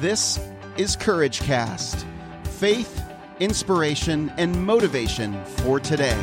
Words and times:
This 0.00 0.38
is 0.76 0.94
Courage 0.94 1.40
Cast 1.40 2.06
faith, 2.44 3.02
inspiration, 3.40 4.32
and 4.36 4.64
motivation 4.64 5.44
for 5.44 5.80
today. 5.80 6.16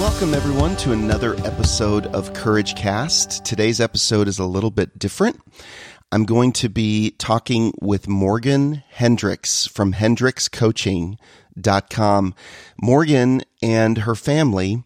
Welcome, 0.00 0.34
everyone, 0.34 0.76
to 0.78 0.92
another 0.92 1.34
episode 1.44 2.06
of 2.06 2.32
Courage 2.32 2.74
Cast. 2.74 3.44
Today's 3.44 3.80
episode 3.80 4.26
is 4.26 4.40
a 4.40 4.44
little 4.44 4.70
bit 4.70 4.96
different. 4.98 5.40
I'm 6.12 6.24
going 6.26 6.52
to 6.52 6.68
be 6.68 7.14
talking 7.16 7.72
with 7.80 8.06
Morgan 8.06 8.82
Hendricks 8.90 9.66
from 9.66 9.94
hendrickscoaching.com. 9.94 12.34
Morgan 12.82 13.40
and 13.62 13.98
her 13.98 14.14
family 14.14 14.84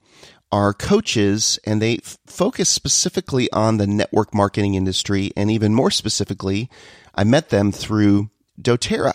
are 0.53 0.73
coaches 0.73 1.59
and 1.65 1.83
they 1.83 1.97
f- 1.97 2.19
focus 2.29 2.69
specifically 2.69 3.51
on 3.51 3.79
the 3.79 3.89
network 3.89 4.33
marketing 4.33 4.77
industry. 4.77 5.33
And 5.37 5.51
even 5.51 5.75
more 5.75 5.91
specifically, 5.91 6.71
I 7.13 7.25
met 7.25 7.49
them 7.49 7.73
through 7.73 8.31
doTERRA. 8.63 9.15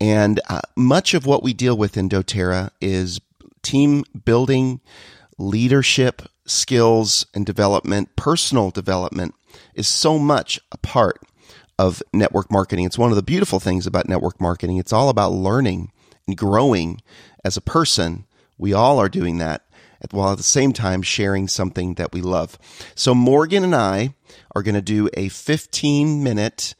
And 0.00 0.40
uh, 0.48 0.60
much 0.76 1.12
of 1.12 1.26
what 1.26 1.42
we 1.42 1.54
deal 1.54 1.76
with 1.76 1.96
in 1.96 2.08
doTERRA 2.08 2.70
is 2.80 3.20
team 3.62 4.04
building, 4.24 4.80
leadership 5.38 6.22
skills 6.44 7.26
and 7.34 7.44
development, 7.44 8.14
personal 8.14 8.70
development 8.70 9.34
is 9.76 9.86
so 9.86 10.18
much 10.18 10.58
a 10.72 10.78
part 10.78 11.20
of 11.78 12.02
network 12.12 12.50
marketing. 12.50 12.84
It's 12.84 12.98
one 12.98 13.10
of 13.10 13.16
the 13.16 13.22
beautiful 13.22 13.60
things 13.60 13.86
about 13.86 14.08
network 14.08 14.40
marketing. 14.40 14.78
It's 14.78 14.92
all 14.92 15.08
about 15.08 15.32
learning 15.32 15.92
and 16.26 16.36
growing 16.36 17.00
as 17.44 17.56
a 17.56 17.60
person. 17.60 18.26
We 18.58 18.72
all 18.72 18.98
are 18.98 19.08
doing 19.08 19.38
that 19.38 19.62
while 20.10 20.32
at 20.32 20.36
the 20.36 20.42
same 20.42 20.72
time 20.72 21.02
sharing 21.02 21.48
something 21.48 21.94
that 21.94 22.12
we 22.12 22.20
love. 22.20 22.58
So 22.94 23.14
Morgan 23.14 23.64
and 23.64 23.74
I 23.74 24.14
are 24.54 24.62
going 24.62 24.74
to 24.74 24.82
do 24.82 25.08
a 25.14 25.28
15 25.28 26.22
minute 26.22 26.74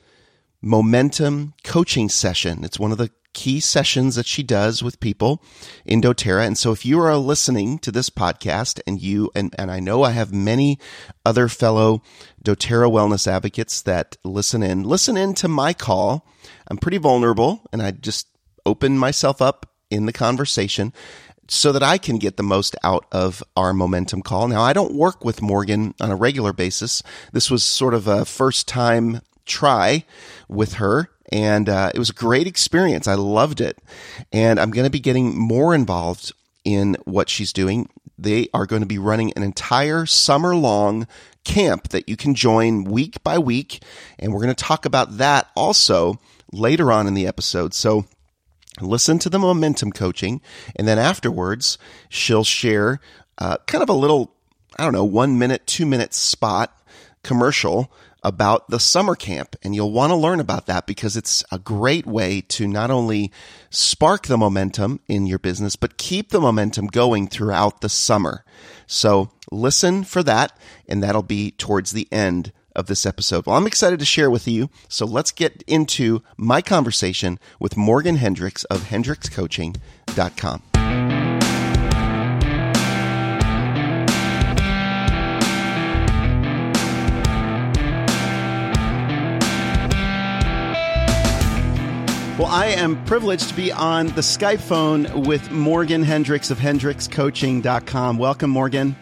momentum 0.63 1.55
coaching 1.65 2.09
session. 2.09 2.65
It's 2.65 2.79
one 2.79 2.93
of 2.93 2.99
the 2.99 3.11
key 3.37 3.61
sessions 3.61 4.15
that 4.15 4.27
she 4.27 4.43
does 4.43 4.83
with 4.83 4.99
people 4.99 5.43
in 5.85 6.01
doTERRA. 6.01 6.47
And 6.47 6.57
so 6.57 6.73
if 6.73 6.87
you 6.87 6.99
are 7.01 7.15
listening 7.19 7.79
to 7.81 7.93
this 7.93 8.09
podcast 8.09 8.81
and 8.87 9.01
you, 9.01 9.31
and, 9.35 9.55
and 9.59 9.71
I 9.71 9.79
know 9.79 10.03
I 10.03 10.13
have 10.13 10.33
many 10.33 10.79
other 11.23 11.47
fellow 11.47 12.03
doTERRA 12.43 12.91
wellness 12.91 13.29
advocates 13.29 13.83
that 13.83 14.17
listen 14.25 14.63
in, 14.63 14.85
listen 14.85 15.19
in 15.19 15.35
to 15.35 15.49
my 15.49 15.75
call. 15.75 16.27
I'm 16.69 16.79
pretty 16.79 16.97
vulnerable 16.97 17.61
and 17.75 17.83
I 17.83 17.91
just 17.91 18.27
open 18.65 18.99
myself 18.99 19.43
up 19.43 19.71
in 19.91 20.07
the 20.07 20.15
conversation 20.15 20.95
so 21.47 21.73
that 21.73 21.83
I 21.83 21.99
can 21.99 22.17
get 22.17 22.39
the 22.39 22.43
most 22.43 22.75
out 22.83 23.05
of 23.13 23.45
our 23.55 23.75
momentum 23.75 24.23
call. 24.23 24.49
Now, 24.49 24.63
I 24.63 24.73
don't 24.73 24.95
work 24.95 25.27
with 25.27 25.43
Morgan 25.43 25.95
on 26.01 26.11
a 26.11 26.17
regular 26.17 26.55
basis. 26.55 27.03
This 27.35 27.51
was 27.51 27.63
sort 27.63 27.93
of 27.93 28.09
a 28.09 28.25
first 28.25 28.67
time 28.67 29.21
try 29.45 30.07
with 30.49 30.75
her 30.75 31.11
and 31.33 31.69
uh, 31.69 31.91
it 31.95 31.99
was 31.99 32.11
a 32.11 32.15
great 32.15 32.47
experience. 32.47 33.07
I 33.07 33.15
loved 33.15 33.61
it, 33.61 33.79
and 34.33 34.59
I'm 34.59 34.71
going 34.71 34.85
to 34.87 34.91
be 34.91 35.01
getting 35.01 35.39
more 35.39 35.75
involved 35.75 36.33
in 36.65 36.97
what 37.05 37.29
she's 37.29 37.53
doing. 37.53 37.89
They 38.19 38.49
are 38.55 38.67
going 38.67 38.83
to 38.83 38.87
be 38.87 38.99
running 38.99 39.33
an 39.35 39.43
entire 39.43 40.07
summer 40.07 40.55
long 40.55 41.07
camp 41.45 41.89
that 41.89 42.09
you 42.09 42.17
can 42.17 42.35
join 42.35 42.85
week 42.85 43.23
by 43.23 43.39
week, 43.39 43.83
and 44.19 44.33
we're 44.33 44.43
going 44.43 44.55
to 44.55 44.65
talk 44.65 44.85
about 44.85 45.19
that 45.19 45.49
also 45.55 46.19
later 46.53 46.91
on 46.91 47.07
in 47.07 47.15
the 47.15 47.27
episode. 47.27 47.75
So 47.75 48.07
listen 48.81 49.19
to 49.21 49.29
the 49.29 49.39
momentum 49.39 49.93
coaching, 49.93 50.41
and 50.75 50.89
then 50.89 50.99
afterwards, 50.99 51.79
she'll 52.09 52.45
share 52.45 53.01
uh, 53.39 53.59
kind 53.67 53.83
of 53.83 53.89
a 53.89 53.95
little, 53.95 54.35
I 54.79 54.85
don't 54.85 54.93
know, 54.93 55.05
one 55.05 55.39
minute, 55.39 55.67
two 55.67 55.87
minute 55.87 56.15
spot 56.15 56.73
commercial 57.23 57.93
about 58.27 58.69
the 58.69 58.81
summer 58.81 59.15
camp. 59.15 59.55
And 59.63 59.73
you'll 59.73 59.93
want 59.93 60.11
to 60.11 60.17
learn 60.17 60.41
about 60.41 60.67
that 60.67 60.85
because 60.85 61.17
it's 61.17 61.45
a 61.53 61.61
great 61.61 62.07
way 62.07 62.41
to 62.49 62.67
not 62.67 62.91
only 62.91 63.31
spark 63.71 64.27
the 64.27 64.37
momentum 64.37 64.99
in 65.07 65.27
your 65.27 65.39
business, 65.39 65.77
but 65.77 65.97
keep 65.97 66.31
the 66.31 66.41
momentum 66.41 66.89
going 66.89 67.29
throughout 67.29 67.83
the 67.83 67.89
summer. 67.89 68.45
So 68.89 69.31
listen 69.53 70.03
for 70.03 70.25
that, 70.25 70.59
and 70.89 71.03
that'll 71.03 71.23
be 71.23 71.53
towards 71.53 71.93
the 71.93 72.09
end 72.11 72.53
of 72.75 72.87
this 72.87 73.07
episode. 73.07 73.47
Well, 73.47 73.57
I'm 73.57 73.67
excited 73.67 74.01
to 74.01 74.05
share 74.05 74.31
with 74.31 74.49
you. 74.49 74.71
So 74.89 75.07
let's 75.07 75.31
get 75.31 75.63
into 75.69 76.23
my 76.37 76.61
conversation 76.61 77.39
with 77.61 77.77
Morgan 77.77 78.17
Hendricks 78.17 78.65
of 78.65 78.89
hendrickscoaching.com. 78.89 80.63
Well, 92.39 92.49
I 92.49 92.67
am 92.67 93.03
privileged 93.07 93.49
to 93.49 93.55
be 93.55 93.73
on 93.73 94.09
the 94.09 94.21
Skype 94.21 94.61
phone 94.61 95.23
with 95.23 95.51
Morgan 95.51 96.03
Hendricks 96.03 96.51
of 96.51 96.59
HendricksCoaching.com. 96.59 98.19
Welcome, 98.19 98.51
Morgan. 98.51 98.95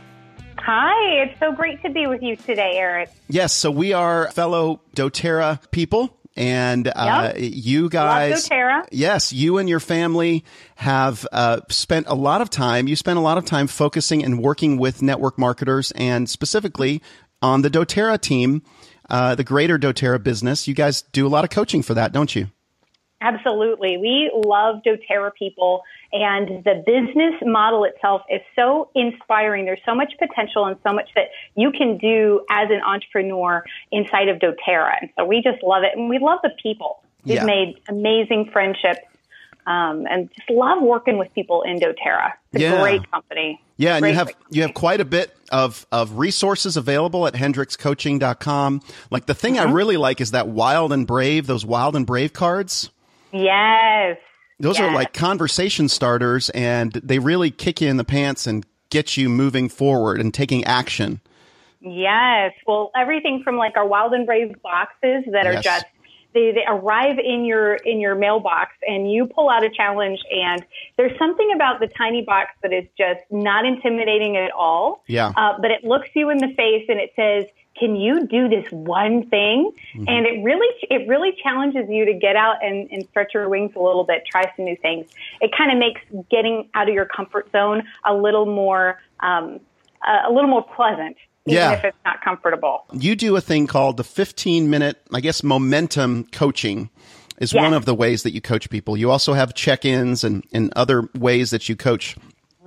Hi, 0.58 1.24
it's 1.24 1.40
so 1.40 1.50
great 1.50 1.82
to 1.82 1.90
be 1.90 2.06
with 2.06 2.22
you 2.22 2.36
today, 2.36 2.74
Eric. 2.76 3.10
Yes, 3.28 3.52
so 3.52 3.72
we 3.72 3.92
are 3.92 4.30
fellow 4.30 4.82
doTERRA 4.94 5.68
people. 5.72 6.16
And 6.36 6.86
uh, 6.86 7.32
yep. 7.34 7.36
you 7.38 7.88
guys, 7.88 8.48
yes, 8.92 9.32
you 9.32 9.58
and 9.58 9.68
your 9.68 9.80
family 9.80 10.44
have 10.76 11.26
uh, 11.32 11.62
spent 11.70 12.06
a 12.06 12.14
lot 12.14 12.40
of 12.40 12.50
time. 12.50 12.86
You 12.86 12.94
spent 12.94 13.18
a 13.18 13.22
lot 13.22 13.36
of 13.36 13.44
time 13.44 13.66
focusing 13.66 14.24
and 14.24 14.40
working 14.40 14.78
with 14.78 15.02
network 15.02 15.40
marketers, 15.40 15.90
and 15.96 16.30
specifically 16.30 17.02
on 17.42 17.62
the 17.62 17.70
DoTerra 17.70 18.20
team, 18.20 18.62
uh, 19.10 19.34
the 19.34 19.44
greater 19.44 19.76
DoTerra 19.76 20.22
business. 20.22 20.68
You 20.68 20.74
guys 20.74 21.02
do 21.02 21.26
a 21.26 21.28
lot 21.28 21.42
of 21.42 21.50
coaching 21.50 21.82
for 21.82 21.94
that, 21.94 22.12
don't 22.12 22.32
you? 22.34 22.46
Absolutely. 23.24 23.96
We 23.96 24.30
love 24.34 24.82
doTERRA 24.86 25.32
people 25.34 25.82
and 26.12 26.62
the 26.62 26.82
business 26.84 27.34
model 27.42 27.84
itself 27.84 28.20
is 28.28 28.42
so 28.54 28.90
inspiring. 28.94 29.64
There's 29.64 29.80
so 29.86 29.94
much 29.94 30.12
potential 30.18 30.66
and 30.66 30.76
so 30.86 30.92
much 30.92 31.08
that 31.14 31.28
you 31.56 31.72
can 31.72 31.96
do 31.96 32.44
as 32.50 32.68
an 32.70 32.82
entrepreneur 32.82 33.64
inside 33.90 34.28
of 34.28 34.40
doTERRA. 34.40 34.96
And 35.00 35.10
so 35.16 35.24
we 35.24 35.40
just 35.42 35.62
love 35.62 35.84
it 35.84 35.96
and 35.98 36.10
we 36.10 36.18
love 36.18 36.40
the 36.42 36.50
people. 36.62 37.02
We've 37.24 37.36
yeah. 37.36 37.44
made 37.44 37.80
amazing 37.88 38.50
friendships 38.52 39.00
um, 39.66 40.06
and 40.10 40.30
just 40.34 40.50
love 40.50 40.82
working 40.82 41.16
with 41.16 41.32
people 41.32 41.62
in 41.62 41.80
doTERRA. 41.80 42.32
It's 42.52 42.60
a 42.62 42.66
yeah. 42.66 42.80
great 42.82 43.10
company. 43.10 43.58
Yeah, 43.78 43.94
and 43.94 44.02
great, 44.02 44.10
you 44.10 44.16
have 44.18 44.30
you 44.50 44.62
have 44.62 44.74
quite 44.74 45.00
a 45.00 45.04
bit 45.04 45.34
of 45.50 45.86
of 45.90 46.18
resources 46.18 46.76
available 46.76 47.26
at 47.26 47.32
hendrickscoaching.com. 47.32 48.82
Like 49.10 49.24
the 49.24 49.34
thing 49.34 49.54
mm-hmm. 49.54 49.68
I 49.68 49.72
really 49.72 49.96
like 49.96 50.20
is 50.20 50.32
that 50.32 50.46
wild 50.46 50.92
and 50.92 51.06
brave, 51.06 51.46
those 51.46 51.64
wild 51.64 51.96
and 51.96 52.06
brave 52.06 52.34
cards. 52.34 52.90
Yes. 53.34 54.18
Those 54.60 54.78
yes. 54.78 54.88
are 54.88 54.94
like 54.94 55.12
conversation 55.12 55.88
starters 55.88 56.48
and 56.50 56.92
they 56.92 57.18
really 57.18 57.50
kick 57.50 57.80
you 57.80 57.88
in 57.88 57.96
the 57.96 58.04
pants 58.04 58.46
and 58.46 58.64
get 58.90 59.16
you 59.16 59.28
moving 59.28 59.68
forward 59.68 60.20
and 60.20 60.32
taking 60.32 60.64
action. 60.64 61.20
Yes. 61.80 62.52
Well, 62.66 62.92
everything 62.96 63.42
from 63.42 63.56
like 63.56 63.76
our 63.76 63.86
wild 63.86 64.12
and 64.12 64.24
brave 64.24 64.54
boxes 64.62 65.24
that 65.32 65.46
are 65.46 65.60
just 65.60 65.84
they, 66.34 66.52
they 66.52 66.64
arrive 66.68 67.18
in 67.18 67.44
your 67.44 67.74
in 67.74 68.00
your 68.00 68.14
mailbox 68.14 68.72
and 68.86 69.10
you 69.10 69.26
pull 69.26 69.48
out 69.48 69.64
a 69.64 69.70
challenge 69.70 70.20
and 70.30 70.64
there's 70.96 71.16
something 71.18 71.50
about 71.54 71.80
the 71.80 71.86
tiny 71.86 72.22
box 72.22 72.50
that 72.62 72.72
is 72.72 72.84
just 72.98 73.20
not 73.30 73.64
intimidating 73.64 74.36
at 74.36 74.50
all. 74.50 75.02
Yeah. 75.06 75.32
Uh, 75.36 75.54
but 75.60 75.70
it 75.70 75.84
looks 75.84 76.08
you 76.14 76.30
in 76.30 76.38
the 76.38 76.52
face 76.56 76.84
and 76.88 76.98
it 77.00 77.12
says 77.16 77.46
can 77.78 77.96
you 77.96 78.26
do 78.26 78.48
this 78.48 78.64
one 78.70 79.28
thing? 79.28 79.72
Mm-hmm. 79.94 80.04
And 80.06 80.26
it 80.26 80.44
really, 80.44 80.68
it 80.90 81.08
really 81.08 81.36
challenges 81.42 81.86
you 81.88 82.04
to 82.04 82.14
get 82.14 82.36
out 82.36 82.56
and, 82.62 82.88
and 82.90 83.06
stretch 83.08 83.34
your 83.34 83.48
wings 83.48 83.72
a 83.76 83.80
little 83.80 84.04
bit, 84.04 84.22
try 84.30 84.44
some 84.56 84.64
new 84.64 84.76
things. 84.76 85.06
It 85.40 85.50
kind 85.56 85.72
of 85.72 85.78
makes 85.78 86.00
getting 86.30 86.68
out 86.74 86.88
of 86.88 86.94
your 86.94 87.06
comfort 87.06 87.50
zone 87.50 87.82
a 88.04 88.14
little 88.14 88.46
more, 88.46 89.00
um, 89.20 89.58
a 90.06 90.30
little 90.30 90.50
more 90.50 90.64
pleasant. 90.64 91.16
Even 91.46 91.56
yeah. 91.56 91.72
if 91.72 91.84
it's 91.84 91.96
not 92.04 92.22
comfortable. 92.22 92.84
You 92.92 93.14
do 93.14 93.36
a 93.36 93.40
thing 93.40 93.66
called 93.66 93.96
the 93.96 94.04
15 94.04 94.70
minute, 94.70 95.00
I 95.12 95.20
guess, 95.20 95.42
momentum 95.42 96.24
coaching 96.32 96.90
is 97.38 97.52
yes. 97.52 97.62
one 97.62 97.74
of 97.74 97.84
the 97.84 97.94
ways 97.94 98.22
that 98.22 98.32
you 98.32 98.40
coach 98.40 98.70
people. 98.70 98.96
You 98.96 99.10
also 99.10 99.34
have 99.34 99.54
check-ins 99.54 100.24
and, 100.24 100.44
and 100.52 100.72
other 100.74 101.08
ways 101.14 101.50
that 101.50 101.68
you 101.68 101.76
coach 101.76 102.16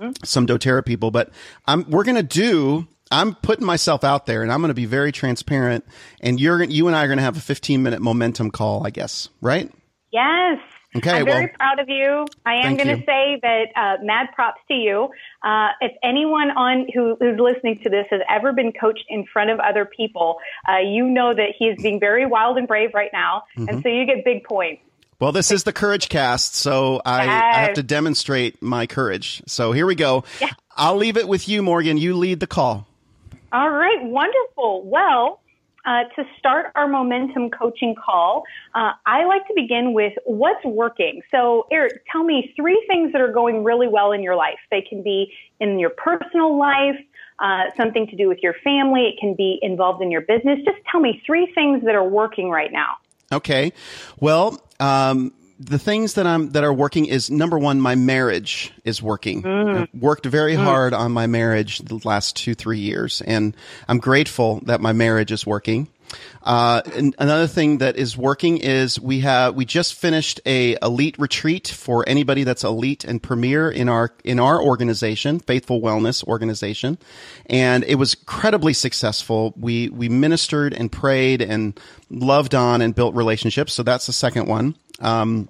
mm-hmm. 0.00 0.12
some 0.24 0.46
doTERRA 0.46 0.84
people, 0.84 1.10
but 1.10 1.30
I'm, 1.66 1.88
we're 1.90 2.04
going 2.04 2.16
to 2.16 2.22
do 2.22 2.86
I'm 3.10 3.34
putting 3.36 3.64
myself 3.66 4.04
out 4.04 4.26
there 4.26 4.42
and 4.42 4.52
I'm 4.52 4.60
going 4.60 4.68
to 4.68 4.74
be 4.74 4.84
very 4.84 5.12
transparent 5.12 5.84
and 6.20 6.38
you're 6.38 6.62
you 6.62 6.88
and 6.88 6.96
I 6.96 7.04
are 7.04 7.06
going 7.06 7.18
to 7.18 7.24
have 7.24 7.36
a 7.36 7.40
15 7.40 7.82
minute 7.82 8.00
momentum 8.00 8.50
call, 8.50 8.86
I 8.86 8.90
guess, 8.90 9.28
right? 9.40 9.72
Yes. 10.12 10.58
Okay. 10.96 11.10
I'm 11.10 11.26
well, 11.26 11.34
very 11.34 11.48
proud 11.48 11.78
of 11.78 11.88
you. 11.88 12.26
I 12.46 12.66
am 12.66 12.76
going 12.76 12.88
to 12.88 13.04
say 13.04 13.38
that 13.42 13.66
uh, 13.76 14.02
mad 14.02 14.28
props 14.34 14.60
to 14.68 14.74
you. 14.74 15.10
Uh, 15.42 15.68
if 15.82 15.92
anyone 16.02 16.50
on 16.50 16.86
who, 16.94 17.16
who's 17.20 17.38
listening 17.38 17.78
to 17.82 17.90
this 17.90 18.06
has 18.10 18.22
ever 18.28 18.52
been 18.52 18.72
coached 18.72 19.04
in 19.08 19.26
front 19.26 19.50
of 19.50 19.60
other 19.60 19.84
people, 19.84 20.38
uh, 20.66 20.78
you 20.78 21.06
know 21.06 21.34
that 21.34 21.50
he 21.58 21.66
is 21.66 21.82
being 21.82 22.00
very 22.00 22.24
wild 22.24 22.56
and 22.56 22.66
brave 22.66 22.94
right 22.94 23.10
now, 23.12 23.44
mm-hmm. 23.56 23.68
and 23.68 23.82
so 23.82 23.88
you 23.88 24.06
get 24.06 24.24
big 24.24 24.44
points. 24.44 24.82
Well, 25.20 25.32
this 25.32 25.50
is 25.50 25.64
the 25.64 25.72
Courage 25.72 26.08
Cast, 26.08 26.54
so 26.54 27.02
I, 27.04 27.24
Yes. 27.24 27.54
I 27.56 27.60
have 27.62 27.74
to 27.74 27.82
demonstrate 27.82 28.62
my 28.62 28.86
courage. 28.86 29.42
So 29.46 29.72
here 29.72 29.84
we 29.84 29.96
go. 29.96 30.24
Yeah. 30.40 30.50
I'll 30.76 30.96
leave 30.96 31.16
it 31.16 31.26
with 31.26 31.48
you, 31.48 31.60
Morgan. 31.60 31.98
You 31.98 32.16
lead 32.16 32.38
the 32.38 32.46
call. 32.46 32.86
All 33.52 33.70
right, 33.70 34.02
wonderful. 34.04 34.84
Well, 34.84 35.40
uh, 35.88 36.04
to 36.14 36.24
start 36.38 36.66
our 36.74 36.86
momentum 36.86 37.48
coaching 37.48 37.94
call, 37.94 38.44
uh, 38.74 38.92
I 39.06 39.24
like 39.24 39.46
to 39.46 39.54
begin 39.56 39.94
with 39.94 40.12
what's 40.26 40.62
working. 40.64 41.22
So, 41.30 41.66
Eric, 41.72 42.02
tell 42.12 42.24
me 42.24 42.52
three 42.54 42.84
things 42.86 43.12
that 43.12 43.22
are 43.22 43.32
going 43.32 43.64
really 43.64 43.88
well 43.88 44.12
in 44.12 44.22
your 44.22 44.36
life. 44.36 44.58
They 44.70 44.82
can 44.82 45.02
be 45.02 45.32
in 45.60 45.78
your 45.78 45.88
personal 45.90 46.58
life, 46.58 46.96
uh, 47.38 47.64
something 47.74 48.06
to 48.08 48.16
do 48.16 48.28
with 48.28 48.40
your 48.42 48.54
family, 48.62 49.14
it 49.14 49.18
can 49.18 49.34
be 49.34 49.58
involved 49.62 50.02
in 50.02 50.10
your 50.10 50.20
business. 50.20 50.58
Just 50.62 50.78
tell 50.92 51.00
me 51.00 51.22
three 51.24 51.50
things 51.54 51.82
that 51.84 51.94
are 51.94 52.06
working 52.06 52.50
right 52.50 52.70
now. 52.70 52.96
Okay. 53.32 53.72
Well, 54.20 54.60
um, 54.80 55.32
the 55.58 55.78
things 55.78 56.14
that 56.14 56.26
I'm 56.26 56.50
that 56.50 56.64
are 56.64 56.72
working 56.72 57.06
is 57.06 57.30
number 57.30 57.58
one, 57.58 57.80
my 57.80 57.94
marriage 57.94 58.72
is 58.84 59.02
working. 59.02 59.42
I've 59.46 59.88
worked 59.94 60.26
very 60.26 60.54
hard 60.54 60.94
on 60.94 61.12
my 61.12 61.26
marriage 61.26 61.80
the 61.80 62.00
last 62.04 62.36
two 62.36 62.54
three 62.54 62.78
years, 62.78 63.20
and 63.22 63.56
I'm 63.88 63.98
grateful 63.98 64.60
that 64.64 64.80
my 64.80 64.92
marriage 64.92 65.32
is 65.32 65.46
working. 65.46 65.88
Uh, 66.42 66.80
another 67.18 67.46
thing 67.46 67.78
that 67.78 67.96
is 67.96 68.16
working 68.16 68.56
is 68.58 68.98
we 68.98 69.20
have 69.20 69.54
we 69.54 69.64
just 69.64 69.94
finished 69.94 70.40
a 70.46 70.76
elite 70.80 71.18
retreat 71.18 71.68
for 71.68 72.08
anybody 72.08 72.44
that's 72.44 72.64
elite 72.64 73.04
and 73.04 73.22
premier 73.22 73.70
in 73.70 73.88
our 73.88 74.14
in 74.24 74.38
our 74.38 74.62
organization, 74.62 75.40
Faithful 75.40 75.80
Wellness 75.80 76.24
organization, 76.24 76.98
and 77.46 77.84
it 77.84 77.96
was 77.96 78.14
incredibly 78.14 78.72
successful. 78.72 79.52
We 79.56 79.88
we 79.90 80.08
ministered 80.08 80.72
and 80.72 80.90
prayed 80.90 81.42
and 81.42 81.78
loved 82.08 82.54
on 82.54 82.80
and 82.80 82.94
built 82.94 83.14
relationships. 83.14 83.74
So 83.74 83.82
that's 83.82 84.06
the 84.06 84.12
second 84.12 84.46
one. 84.46 84.76
Um, 85.00 85.48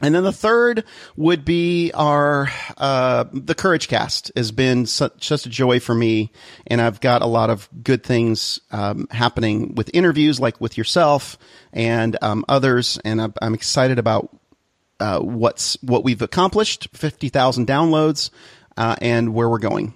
and 0.00 0.14
then 0.14 0.22
the 0.22 0.32
third 0.32 0.84
would 1.16 1.44
be 1.44 1.90
our 1.92 2.48
uh, 2.76 3.24
the 3.32 3.54
Courage 3.54 3.88
Cast 3.88 4.30
has 4.36 4.52
been 4.52 4.86
such, 4.86 5.30
a 5.30 5.36
joy 5.38 5.80
for 5.80 5.94
me, 5.94 6.30
and 6.68 6.80
I've 6.80 7.00
got 7.00 7.22
a 7.22 7.26
lot 7.26 7.50
of 7.50 7.68
good 7.82 8.04
things 8.04 8.60
um, 8.70 9.08
happening 9.10 9.74
with 9.74 9.90
interviews, 9.92 10.38
like 10.38 10.60
with 10.60 10.78
yourself 10.78 11.36
and 11.72 12.16
um, 12.22 12.44
others, 12.48 13.00
and 13.04 13.20
I'm, 13.20 13.34
I'm 13.42 13.54
excited 13.54 13.98
about 13.98 14.34
uh, 15.00 15.18
what's 15.18 15.82
what 15.82 16.04
we've 16.04 16.22
accomplished, 16.22 16.88
fifty 16.92 17.28
thousand 17.28 17.66
downloads, 17.66 18.30
uh, 18.76 18.94
and 19.00 19.34
where 19.34 19.48
we're 19.48 19.58
going. 19.58 19.94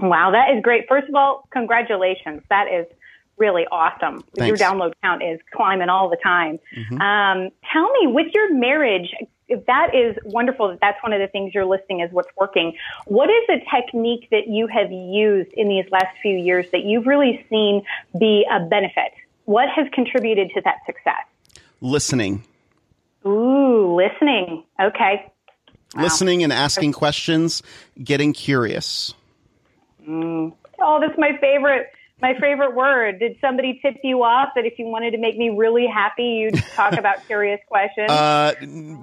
Wow, 0.00 0.32
that 0.32 0.56
is 0.56 0.62
great. 0.62 0.86
First 0.88 1.08
of 1.08 1.14
all, 1.14 1.46
congratulations. 1.52 2.42
That 2.50 2.66
is 2.66 2.86
really 3.36 3.66
awesome. 3.70 4.24
Your 4.36 4.56
download 4.56 4.92
count 5.02 5.22
is 5.22 5.40
climbing 5.52 5.88
all 5.88 6.08
the 6.08 6.18
time. 6.22 6.58
Um, 7.00 7.50
tell 7.72 7.90
me, 7.92 8.06
with 8.06 8.28
your 8.32 8.54
marriage, 8.54 9.12
if 9.48 9.66
that 9.66 9.94
is 9.94 10.16
wonderful, 10.24 10.68
that 10.68 10.78
that's 10.80 11.02
one 11.02 11.12
of 11.12 11.20
the 11.20 11.26
things 11.28 11.54
you're 11.54 11.66
listing 11.66 12.00
as 12.00 12.10
what's 12.12 12.30
working. 12.38 12.76
What 13.06 13.28
is 13.28 13.44
a 13.50 13.76
technique 13.76 14.28
that 14.30 14.48
you 14.48 14.66
have 14.68 14.90
used 14.90 15.52
in 15.52 15.68
these 15.68 15.84
last 15.90 16.16
few 16.22 16.36
years 16.36 16.66
that 16.72 16.84
you've 16.84 17.06
really 17.06 17.44
seen 17.50 17.82
be 18.18 18.46
a 18.50 18.60
benefit? 18.60 19.12
What 19.44 19.68
has 19.68 19.86
contributed 19.92 20.50
to 20.54 20.62
that 20.62 20.76
success? 20.86 21.26
Listening, 21.80 22.42
Ooh, 23.26 23.94
listening. 23.94 24.64
Okay. 24.80 25.30
listening, 25.94 26.42
and 26.42 26.52
asking 26.52 26.92
questions, 26.92 27.62
getting 28.02 28.32
curious. 28.32 29.14
Oh, 30.08 30.98
that's 31.00 31.18
my 31.18 31.36
favorite. 31.40 31.90
My 32.24 32.32
favorite 32.40 32.74
word. 32.74 33.18
Did 33.18 33.36
somebody 33.38 33.78
tip 33.82 33.96
you 34.02 34.22
off 34.22 34.48
that 34.56 34.64
if 34.64 34.78
you 34.78 34.86
wanted 34.86 35.10
to 35.10 35.18
make 35.18 35.36
me 35.36 35.50
really 35.50 35.86
happy, 35.86 36.22
you'd 36.22 36.56
talk 36.74 36.92
about 36.98 37.18
curious 37.26 37.60
questions? 37.68 38.10
Uh, 38.10 38.54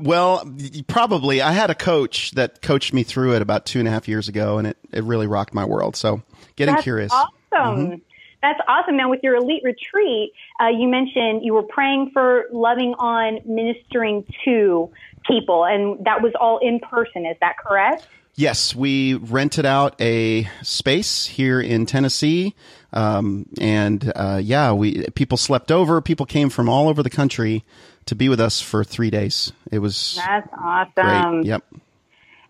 well, 0.01 0.51
probably. 0.87 1.39
I 1.39 1.51
had 1.51 1.69
a 1.69 1.75
coach 1.75 2.31
that 2.31 2.63
coached 2.63 2.93
me 2.95 3.03
through 3.03 3.35
it 3.35 3.43
about 3.43 3.67
two 3.67 3.77
and 3.77 3.87
a 3.87 3.91
half 3.91 4.07
years 4.07 4.27
ago, 4.27 4.57
and 4.57 4.65
it, 4.65 4.77
it 4.91 5.03
really 5.03 5.27
rocked 5.27 5.53
my 5.53 5.65
world. 5.65 5.95
So 5.95 6.23
getting 6.55 6.73
That's 6.73 6.83
curious. 6.83 7.11
Awesome. 7.11 8.01
That's 8.41 8.59
awesome. 8.67 8.97
Now, 8.97 9.11
with 9.11 9.19
your 9.21 9.35
elite 9.35 9.61
retreat, 9.63 10.31
uh, 10.59 10.69
you 10.69 10.87
mentioned 10.87 11.45
you 11.45 11.53
were 11.53 11.61
praying 11.61 12.09
for 12.13 12.45
loving 12.51 12.95
on, 12.97 13.37
ministering 13.45 14.25
to 14.45 14.89
people, 15.27 15.63
and 15.63 16.03
that 16.05 16.23
was 16.23 16.33
all 16.41 16.57
in 16.57 16.79
person. 16.79 17.27
Is 17.27 17.37
that 17.39 17.59
correct? 17.59 18.07
Yes, 18.35 18.73
we 18.73 19.15
rented 19.15 19.65
out 19.65 19.99
a 20.01 20.49
space 20.63 21.27
here 21.27 21.59
in 21.59 21.85
Tennessee, 21.85 22.55
um, 22.93 23.45
and 23.59 24.11
uh, 24.15 24.39
yeah, 24.41 24.71
we 24.73 25.05
people 25.15 25.37
slept 25.37 25.71
over. 25.71 26.01
People 26.01 26.25
came 26.25 26.49
from 26.49 26.69
all 26.69 26.87
over 26.87 27.03
the 27.03 27.09
country 27.09 27.63
to 28.05 28.15
be 28.15 28.29
with 28.29 28.39
us 28.39 28.61
for 28.61 28.83
three 28.83 29.09
days. 29.09 29.51
It 29.71 29.79
was 29.79 30.15
That's 30.17 30.47
great. 30.47 30.61
awesome. 30.63 31.43
yep. 31.43 31.63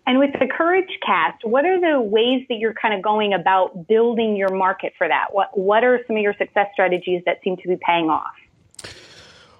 And 0.04 0.18
with 0.18 0.32
the 0.32 0.48
Courage 0.48 0.98
Cast, 1.06 1.44
what 1.44 1.64
are 1.64 1.80
the 1.80 2.00
ways 2.00 2.44
that 2.48 2.56
you're 2.56 2.74
kind 2.74 2.92
of 2.92 3.02
going 3.02 3.34
about 3.34 3.86
building 3.86 4.34
your 4.36 4.48
market 4.48 4.94
for 4.98 5.06
that? 5.06 5.28
What 5.30 5.56
What 5.56 5.84
are 5.84 6.00
some 6.06 6.16
of 6.16 6.22
your 6.22 6.34
success 6.34 6.68
strategies 6.72 7.22
that 7.26 7.38
seem 7.44 7.56
to 7.58 7.68
be 7.68 7.76
paying 7.76 8.10
off? 8.10 8.32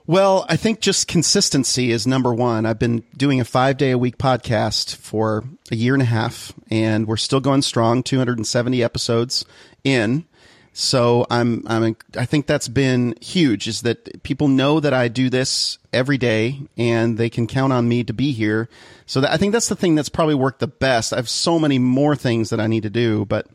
Well, 0.04 0.44
I 0.48 0.56
think 0.56 0.80
just 0.80 1.06
consistency 1.06 1.92
is 1.92 2.08
number 2.08 2.34
one. 2.34 2.66
I've 2.66 2.80
been 2.80 3.04
doing 3.16 3.40
a 3.40 3.44
five 3.44 3.76
day 3.76 3.92
a 3.92 3.98
week 3.98 4.18
podcast 4.18 4.96
for 4.96 5.44
a 5.70 5.76
year 5.76 5.94
and 5.94 6.02
a 6.02 6.06
half, 6.06 6.52
and 6.70 7.06
we're 7.06 7.16
still 7.16 7.38
going 7.38 7.62
strong, 7.62 8.02
270 8.02 8.82
episodes 8.82 9.44
in. 9.84 10.24
So 10.72 11.26
I'm, 11.30 11.64
I'm, 11.66 11.96
I 12.16 12.24
think 12.24 12.46
that's 12.46 12.68
been 12.68 13.14
huge 13.20 13.68
is 13.68 13.82
that 13.82 14.22
people 14.22 14.48
know 14.48 14.80
that 14.80 14.94
I 14.94 15.08
do 15.08 15.28
this 15.28 15.78
every 15.92 16.16
day 16.16 16.60
and 16.78 17.18
they 17.18 17.28
can 17.28 17.46
count 17.46 17.74
on 17.74 17.88
me 17.88 18.04
to 18.04 18.12
be 18.14 18.32
here. 18.32 18.70
So 19.04 19.20
that, 19.20 19.32
I 19.32 19.36
think 19.36 19.52
that's 19.52 19.68
the 19.68 19.76
thing 19.76 19.94
that's 19.94 20.08
probably 20.08 20.34
worked 20.34 20.60
the 20.60 20.66
best. 20.66 21.12
I 21.12 21.16
have 21.16 21.28
so 21.28 21.58
many 21.58 21.78
more 21.78 22.16
things 22.16 22.48
that 22.50 22.60
I 22.60 22.68
need 22.68 22.84
to 22.84 22.90
do, 22.90 23.26
but 23.26 23.48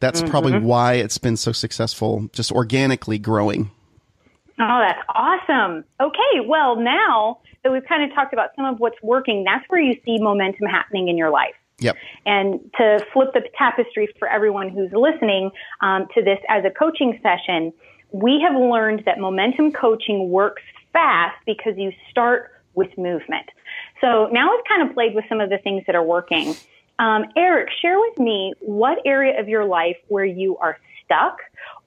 that's 0.00 0.22
probably 0.22 0.52
mm-hmm. 0.52 0.66
why 0.66 0.94
it's 0.94 1.18
been 1.18 1.36
so 1.36 1.52
successful, 1.52 2.28
just 2.32 2.52
organically 2.52 3.18
growing. 3.18 3.70
Oh, 4.60 4.84
that's 4.86 5.02
awesome. 5.14 5.84
Okay, 6.00 6.46
well, 6.46 6.76
now 6.76 7.38
that 7.64 7.72
we've 7.72 7.84
kind 7.84 8.02
of 8.02 8.14
talked 8.14 8.32
about 8.32 8.50
some 8.56 8.66
of 8.66 8.78
what's 8.78 9.00
working, 9.02 9.44
that's 9.44 9.64
where 9.68 9.80
you 9.80 9.94
see 10.04 10.18
momentum 10.20 10.66
happening 10.66 11.08
in 11.08 11.16
your 11.16 11.30
life. 11.30 11.54
Yep. 11.80 11.96
And 12.26 12.60
to 12.76 13.04
flip 13.12 13.28
the 13.34 13.42
tapestry 13.56 14.08
for 14.18 14.28
everyone 14.28 14.68
who's 14.68 14.90
listening 14.92 15.50
um, 15.80 16.06
to 16.14 16.22
this 16.22 16.38
as 16.48 16.64
a 16.64 16.70
coaching 16.70 17.20
session, 17.22 17.72
we 18.12 18.40
have 18.40 18.60
learned 18.60 19.02
that 19.06 19.18
momentum 19.18 19.72
coaching 19.72 20.30
works 20.30 20.62
fast 20.92 21.36
because 21.46 21.74
you 21.76 21.92
start 22.10 22.52
with 22.74 22.96
movement. 22.96 23.46
So 24.00 24.28
now 24.32 24.50
we've 24.50 24.64
kind 24.68 24.88
of 24.88 24.94
played 24.94 25.14
with 25.14 25.24
some 25.28 25.40
of 25.40 25.50
the 25.50 25.58
things 25.58 25.84
that 25.86 25.94
are 25.94 26.02
working. 26.02 26.54
Um, 26.98 27.26
Eric, 27.36 27.68
share 27.80 27.98
with 27.98 28.18
me 28.18 28.54
what 28.60 28.98
area 29.04 29.40
of 29.40 29.48
your 29.48 29.64
life 29.64 29.96
where 30.08 30.24
you 30.24 30.56
are 30.58 30.78
stuck 31.08 31.38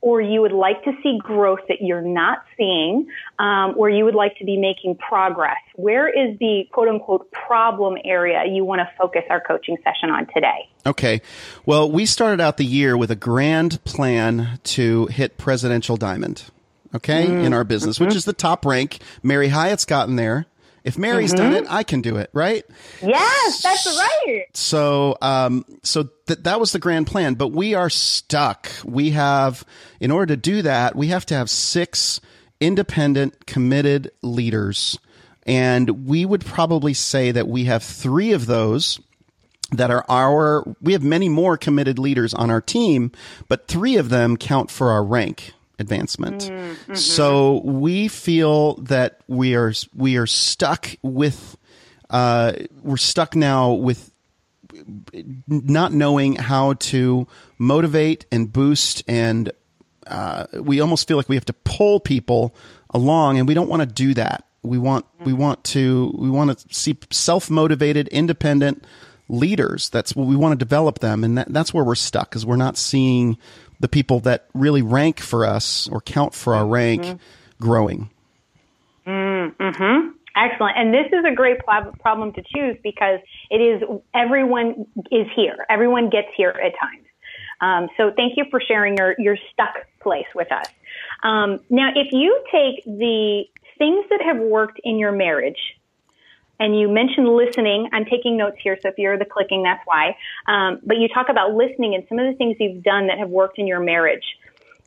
or 0.02 0.20
you 0.20 0.42
would 0.42 0.52
like 0.52 0.84
to 0.84 0.92
see 1.04 1.20
growth 1.22 1.60
that 1.68 1.78
you're 1.80 2.02
not 2.02 2.44
seeing, 2.58 3.08
um, 3.38 3.76
or 3.78 3.90
you 3.90 4.04
would 4.04 4.16
like 4.16 4.36
to 4.38 4.44
be 4.44 4.58
making 4.58 4.96
progress. 4.96 5.58
Where 5.76 6.10
is 6.10 6.38
the 6.40 6.68
quote 6.72 6.88
unquote 6.88 7.32
problem 7.32 7.98
area 8.04 8.44
you 8.52 8.66
want 8.66 8.80
to 8.80 8.90
focus 8.98 9.22
our 9.30 9.40
coaching 9.40 9.78
session 9.84 10.10
on 10.10 10.28
today? 10.34 10.68
Okay. 10.86 11.22
Well, 11.66 11.90
we 11.90 12.08
started 12.08 12.42
out 12.42 12.58
the 12.58 12.66
year 12.66 12.98
with 12.98 13.12
a 13.12 13.16
grand 13.16 13.84
plan 13.84 14.60
to 14.64 15.06
hit 15.08 15.38
presidential 15.38 15.98
diamond. 15.98 16.46
Okay. 16.94 17.24
In 17.24 17.54
our 17.54 17.64
business, 17.64 18.02
which 18.02 18.16
is 18.16 18.26
the 18.26 18.34
top 18.34 18.66
rank. 18.66 19.00
Mary 19.24 19.48
Hyatt's 19.48 19.86
gotten 19.86 20.18
there. 20.18 20.46
If 20.84 20.98
Mary's 20.98 21.34
done 21.34 21.54
it, 21.54 21.66
I 21.70 21.84
can 21.84 22.02
do 22.02 22.18
it, 22.18 22.32
right? 22.34 22.66
Yes, 23.02 23.62
that's 23.62 23.86
right. 23.86 24.46
So, 24.54 25.16
um, 25.22 25.64
so 25.84 26.10
th- 26.26 26.40
that 26.40 26.60
was 26.60 26.72
the 26.72 26.80
grand 26.80 27.06
plan, 27.06 27.36
but 27.36 27.50
we 27.50 27.76
are 27.76 27.90
stuck. 27.90 28.72
We 28.84 29.12
have, 29.12 29.64
in 30.00 30.10
order 30.10 30.34
to 30.34 30.38
do 30.38 30.64
that, 30.64 30.96
we 30.96 31.08
have 31.08 31.26
to 31.28 31.36
have 31.36 31.50
six 31.52 32.20
independent, 32.60 33.46
committed 33.46 34.12
leaders. 34.24 34.98
And 35.46 36.08
we 36.08 36.26
would 36.26 36.46
probably 36.46 36.94
say 36.94 37.32
that 37.32 37.48
we 37.48 37.66
have 37.66 37.84
three 37.84 38.32
of 38.32 38.48
those 38.48 39.00
that 39.72 39.92
are 39.92 40.06
our, 40.10 40.64
we 40.82 40.94
have 40.94 41.04
many 41.04 41.30
more 41.30 41.58
committed 41.58 42.00
leaders 42.00 42.34
on 42.34 42.50
our 42.50 42.62
team, 42.62 43.12
but 43.48 43.68
three 43.68 43.98
of 43.98 44.10
them 44.10 44.36
count 44.36 44.70
for 44.72 44.90
our 44.90 45.04
rank 45.04 45.54
advancement. 45.82 46.50
So 46.94 47.62
we 47.66 48.08
feel 48.08 48.76
that 48.76 49.20
we 49.28 49.56
are, 49.56 49.74
we 49.94 50.16
are 50.16 50.26
stuck 50.28 50.88
with, 51.02 51.58
uh, 52.10 52.54
we're 52.82 52.96
stuck 52.98 53.36
now 53.36 53.74
with 53.74 54.12
not 55.48 55.92
knowing 55.94 56.36
how 56.36 56.74
to 56.74 57.28
motivate 57.58 58.26
and 58.32 58.52
boost 58.52 59.04
and 59.08 59.52
uh, 60.08 60.46
we 60.54 60.82
almost 60.82 61.08
feel 61.08 61.18
like 61.18 61.30
we 61.30 61.36
have 61.36 61.46
to 61.46 61.54
pull 61.54 62.00
people 62.00 62.56
along 62.90 63.38
and 63.38 63.48
we 63.48 63.54
don't 63.54 63.70
want 63.70 63.82
to 63.82 63.86
do 63.86 64.14
that. 64.14 64.46
We 64.64 64.78
want 64.78 65.06
we 65.24 65.34
want 65.34 65.64
to 65.66 66.14
we 66.18 66.30
want 66.30 66.58
to 66.58 66.74
see 66.74 66.98
self-motivated 67.12 68.08
independent 68.10 68.84
leaders. 69.30 69.90
That's 69.90 70.16
what 70.16 70.28
we 70.28 70.36
want 70.36 70.54
to 70.54 70.58
develop 70.58 71.00
them 71.00 71.24
and 71.24 71.38
that, 71.38 71.54
that's 71.54 71.74
where 71.74 71.84
we're 71.84 71.96
stuck 71.96 72.30
because 72.30 72.46
we're 72.46 72.58
not 72.58 72.78
seeing 72.78 73.38
the 73.82 73.90
people 73.90 74.22
that 74.22 74.48
really 74.54 74.82
rank 74.82 75.20
for 75.20 75.46
us 75.46 75.90
or 75.90 76.00
count 76.00 76.34
for 76.34 76.56
our 76.56 76.66
rank 76.66 77.20
growing 77.60 78.10
Mm-hmm. 79.06 80.10
Excellent. 80.36 80.78
And 80.78 80.94
this 80.94 81.08
is 81.12 81.26
a 81.26 81.36
great 81.36 81.60
problem 81.66 82.34
to 82.34 82.42
choose 82.42 82.78
because 82.84 83.20
it 83.50 83.58
is 83.58 83.82
everyone 84.14 84.86
is 85.12 85.28
here. 85.36 85.66
Everyone 85.70 86.10
gets 86.10 86.30
here 86.36 86.50
at 86.50 86.74
times. 86.80 87.06
Um, 87.60 87.90
so 87.98 88.12
thank 88.16 88.38
you 88.38 88.46
for 88.50 88.60
sharing 88.60 88.98
your, 88.98 89.16
your 89.20 89.38
stuck 89.52 89.76
place 90.02 90.26
with 90.34 90.52
us. 90.52 90.66
Um, 91.22 91.60
now, 91.70 91.90
if 91.96 92.12
you 92.12 92.44
take 92.52 92.84
the 92.86 93.44
things 93.78 94.06
that 94.10 94.22
have 94.22 94.38
worked 94.38 94.80
in 94.84 94.98
your 94.98 95.12
marriage, 95.12 95.60
and 96.62 96.80
you 96.80 96.88
mentioned 96.88 97.28
listening. 97.28 97.90
I'm 97.92 98.06
taking 98.06 98.38
notes 98.38 98.58
here, 98.62 98.78
so 98.80 98.90
if 98.90 99.00
you're 99.00 99.18
the 99.18 99.26
clicking, 99.26 99.64
that's 99.64 99.82
why. 99.86 100.16
Um, 100.48 100.80
but 100.86 100.98
you 100.98 101.08
talk 101.08 101.28
about 101.28 101.56
listening 101.56 101.96
and 101.96 102.06
some 102.08 102.20
of 102.20 102.32
the 102.32 102.38
things 102.38 102.56
you've 102.60 102.84
done 102.84 103.08
that 103.08 103.18
have 103.18 103.30
worked 103.30 103.58
in 103.58 103.66
your 103.66 103.80
marriage. 103.80 104.24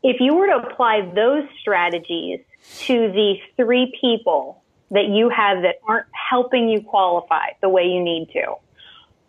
If 0.04 0.20
you 0.20 0.36
were 0.36 0.46
to 0.46 0.68
apply 0.68 1.10
those 1.16 1.42
strategies 1.60 2.40
to 2.82 3.10
the 3.10 3.34
three 3.56 3.92
people 4.00 4.62
that 4.92 5.06
you 5.08 5.28
have 5.30 5.62
that 5.62 5.80
aren't 5.82 6.06
helping 6.12 6.68
you 6.68 6.80
qualify 6.80 7.48
the 7.60 7.68
way 7.68 7.86
you 7.86 8.00
need 8.00 8.28
to, 8.34 8.54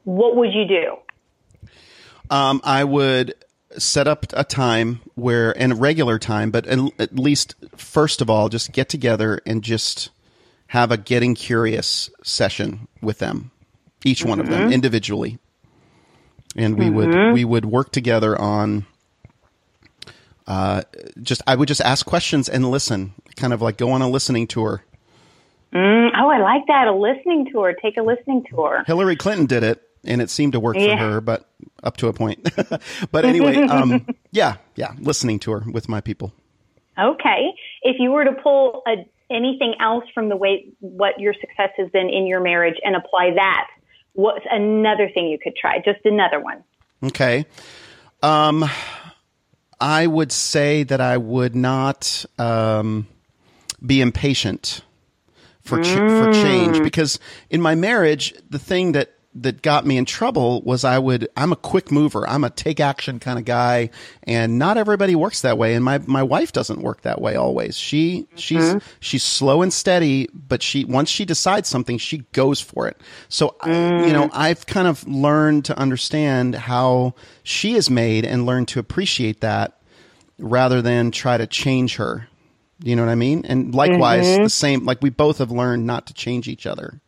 what 0.04 0.36
would 0.36 0.54
you 0.54 0.68
do? 0.68 0.98
Um, 2.30 2.62
I 2.64 2.84
would 2.84 3.34
set 3.76 4.08
up 4.08 4.28
a 4.34 4.44
time 4.44 5.02
where, 5.16 5.52
and 5.58 5.72
a 5.72 5.76
regular 5.76 6.20
time, 6.20 6.52
but 6.52 6.68
at 6.68 7.16
least 7.16 7.56
first 7.76 8.22
of 8.22 8.30
all, 8.30 8.50
just 8.50 8.72
get 8.72 8.88
together 8.88 9.42
and 9.48 9.64
just 9.64 10.12
have 10.68 10.92
a 10.92 10.98
getting 10.98 11.36
curious 11.36 12.10
session 12.24 12.88
with 13.02 13.20
them, 13.20 13.52
each 14.04 14.20
mm-hmm. 14.20 14.30
one 14.30 14.40
of 14.40 14.48
them 14.48 14.64
mm-hmm. 14.64 14.74
individually, 14.74 15.38
and 16.56 16.78
we 16.78 16.86
mm-hmm. 16.86 16.96
would 16.96 17.34
we 17.34 17.46
would 17.46 17.66
work 17.66 17.92
together 17.92 18.40
on. 18.40 18.86
Uh, 20.48 20.84
just 21.24 21.42
I 21.48 21.56
would 21.56 21.68
just 21.68 21.82
ask 21.82 22.06
questions 22.06 22.48
and 22.48 22.70
listen, 22.70 23.14
kind 23.36 23.52
of 23.52 23.64
like 23.64 23.78
go 23.78 23.92
on 23.92 24.02
a 24.02 24.10
listening 24.10 24.46
tour. 24.46 24.84
Mm, 25.74 26.12
oh, 26.16 26.30
I 26.30 26.38
like 26.40 26.68
that. 26.68 26.88
A 26.88 26.94
listening 26.94 27.48
tour. 27.52 27.74
Take 27.82 27.98
a 27.98 28.04
listening 28.04 28.46
tour. 28.50 28.84
Hillary 28.86 29.16
Clinton 29.16 29.46
did 29.46 29.64
it, 29.64 29.82
and 30.04 30.22
it 30.22 30.30
seemed 30.30 30.54
to 30.54 30.60
work 30.60 30.78
yeah. 30.78 30.98
for 30.98 31.14
her, 31.14 31.22
but 31.22 31.50
up 31.84 31.98
to 31.98 32.08
a 32.08 32.14
point. 32.14 32.48
but 33.12 33.26
anyway, 33.26 33.56
um, 33.58 34.06
yeah, 34.32 34.58
yeah, 34.76 34.94
listening 35.00 35.40
tour 35.40 35.64
with 35.70 35.90
my 35.90 36.00
people. 36.00 36.32
Okay. 36.98 37.52
If 37.82 37.98
you 38.00 38.12
were 38.12 38.24
to 38.24 38.32
pull 38.32 38.84
a, 38.88 39.06
anything 39.30 39.76
else 39.80 40.04
from 40.14 40.30
the 40.30 40.36
way 40.36 40.70
what 40.80 41.20
your 41.20 41.34
success 41.34 41.72
has 41.78 41.90
been 41.92 42.10
in 42.10 42.28
your 42.28 42.42
marriage 42.42 42.78
and 42.84 42.96
apply 42.96 43.32
that, 43.36 43.68
what's 44.14 44.46
another 44.50 45.10
thing 45.14 45.28
you 45.28 45.40
could 45.42 45.56
try? 45.56 45.80
Just 45.80 46.06
another 46.06 46.40
one. 46.40 46.64
Okay. 47.04 47.46
Um, 48.22 48.66
I 49.80 50.08
would 50.08 50.32
say 50.32 50.84
that 50.84 51.02
I 51.02 51.18
would 51.18 51.56
not 51.56 52.26
um, 52.40 53.08
be 53.86 54.02
impatient 54.02 54.82
for 55.62 55.82
ch- 55.82 55.88
mm. 55.88 56.24
for 56.24 56.32
change 56.34 56.82
because 56.82 57.20
in 57.50 57.62
my 57.62 57.76
marriage, 57.76 58.34
the 58.50 58.60
thing 58.60 58.94
that 58.94 59.14
that 59.36 59.62
got 59.62 59.86
me 59.86 59.98
in 59.98 60.06
trouble 60.06 60.62
was 60.62 60.84
I 60.84 60.98
would 60.98 61.28
I'm 61.36 61.52
a 61.52 61.58
quick 61.58 61.92
mover. 61.92 62.28
I'm 62.28 62.44
a 62.44 62.50
take 62.50 62.80
action 62.80 63.20
kind 63.20 63.38
of 63.38 63.46
guy 63.46 63.90
and 64.24 64.58
not 64.58 64.78
everybody 64.78 65.16
works 65.16 65.42
that 65.42 65.58
way 65.58 65.76
and 65.76 65.84
my 65.84 66.00
my 66.00 66.24
wife 66.24 66.54
doesn't 66.54 66.82
work 66.82 67.02
that 67.02 67.22
way 67.22 67.36
always. 67.36 67.78
She 67.78 68.22
mm-hmm. 68.22 68.38
she's 68.38 68.76
she's 69.00 69.24
slow 69.24 69.62
and 69.62 69.74
steady, 69.74 70.30
but 70.34 70.64
she 70.64 70.86
once 70.86 71.10
she 71.10 71.26
decides 71.26 71.68
something, 71.68 71.98
she 71.98 72.20
goes 72.32 72.62
for 72.62 72.88
it. 72.88 73.00
So 73.28 73.56
mm. 73.62 74.08
you 74.08 74.14
know, 74.14 74.30
I've 74.32 74.66
kind 74.66 74.88
of 74.88 75.06
learned 75.08 75.66
to 75.66 75.78
understand 75.78 76.56
how 76.56 77.16
she 77.44 77.76
is 77.76 77.90
made 77.90 78.26
and 78.26 78.46
learn 78.46 78.66
to 78.68 78.80
appreciate 78.80 79.42
that 79.42 79.80
rather 80.40 80.82
than 80.82 81.12
try 81.12 81.38
to 81.38 81.48
change 81.48 81.98
her. 81.98 82.28
You 82.84 82.96
know 82.96 83.04
what 83.04 83.12
I 83.12 83.16
mean? 83.16 83.46
And 83.46 83.74
likewise, 83.74 84.26
mm-hmm. 84.26 84.44
the 84.44 84.50
same 84.50 84.86
like 84.86 85.02
we 85.02 85.10
both 85.10 85.40
have 85.40 85.52
learned 85.52 85.86
not 85.86 86.08
to 86.08 86.14
change 86.14 86.48
each 86.48 86.66
other. 86.66 87.02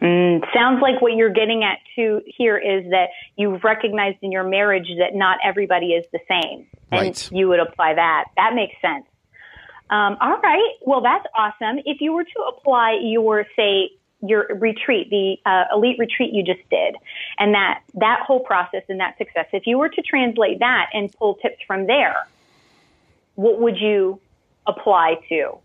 Mm, 0.00 0.44
sounds 0.52 0.82
like 0.82 1.00
what 1.00 1.14
you're 1.14 1.30
getting 1.30 1.64
at 1.64 1.78
too 1.94 2.20
here 2.26 2.58
is 2.58 2.90
that 2.90 3.08
you've 3.36 3.64
recognized 3.64 4.18
in 4.20 4.30
your 4.30 4.44
marriage 4.44 4.88
that 4.98 5.14
not 5.14 5.38
everybody 5.42 5.92
is 5.92 6.04
the 6.12 6.20
same, 6.28 6.66
and 6.92 7.00
right. 7.00 7.32
you 7.32 7.48
would 7.48 7.60
apply 7.60 7.94
that. 7.94 8.24
That 8.36 8.54
makes 8.54 8.74
sense. 8.82 9.06
Um, 9.88 10.18
all 10.20 10.38
right, 10.42 10.72
well 10.82 11.00
that's 11.00 11.24
awesome. 11.34 11.78
If 11.86 12.00
you 12.00 12.12
were 12.12 12.24
to 12.24 12.40
apply 12.48 12.98
your 13.02 13.46
say 13.56 13.90
your 14.22 14.46
retreat, 14.60 15.08
the 15.08 15.36
uh, 15.46 15.64
elite 15.74 15.98
retreat 15.98 16.32
you 16.34 16.42
just 16.42 16.68
did, 16.68 16.96
and 17.38 17.54
that 17.54 17.80
that 17.94 18.20
whole 18.26 18.40
process 18.40 18.82
and 18.90 19.00
that 19.00 19.16
success, 19.16 19.46
if 19.54 19.66
you 19.66 19.78
were 19.78 19.88
to 19.88 20.02
translate 20.02 20.58
that 20.58 20.90
and 20.92 21.10
pull 21.12 21.36
tips 21.36 21.62
from 21.66 21.86
there, 21.86 22.26
what 23.36 23.60
would 23.60 23.78
you 23.78 24.20
apply 24.66 25.20
to? 25.30 25.58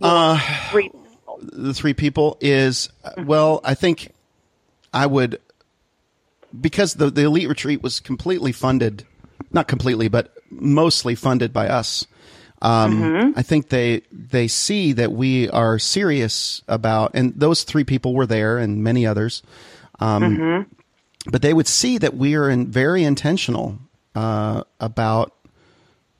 Uh, 0.00 0.38
the 1.40 1.74
three 1.74 1.94
people 1.94 2.36
is 2.40 2.88
well, 3.16 3.60
I 3.64 3.74
think 3.74 4.12
I 4.92 5.06
would 5.06 5.40
because 6.58 6.94
the 6.94 7.10
the 7.10 7.24
elite 7.24 7.48
retreat 7.48 7.82
was 7.82 8.00
completely 8.00 8.52
funded, 8.52 9.04
not 9.52 9.68
completely, 9.68 10.08
but 10.08 10.34
mostly 10.50 11.14
funded 11.14 11.52
by 11.52 11.68
us. 11.68 12.06
Um, 12.60 13.02
mm-hmm. 13.02 13.38
I 13.38 13.42
think 13.42 13.68
they 13.68 14.02
they 14.10 14.48
see 14.48 14.92
that 14.94 15.12
we 15.12 15.48
are 15.50 15.78
serious 15.78 16.62
about, 16.66 17.12
and 17.14 17.32
those 17.34 17.62
three 17.62 17.84
people 17.84 18.14
were 18.14 18.26
there, 18.26 18.58
and 18.58 18.82
many 18.82 19.06
others. 19.06 19.42
Um, 20.00 20.22
mm-hmm. 20.22 20.72
But 21.30 21.42
they 21.42 21.52
would 21.52 21.68
see 21.68 21.98
that 21.98 22.14
we 22.14 22.34
are 22.34 22.48
in, 22.48 22.70
very 22.70 23.04
intentional 23.04 23.78
uh, 24.14 24.64
about 24.80 25.34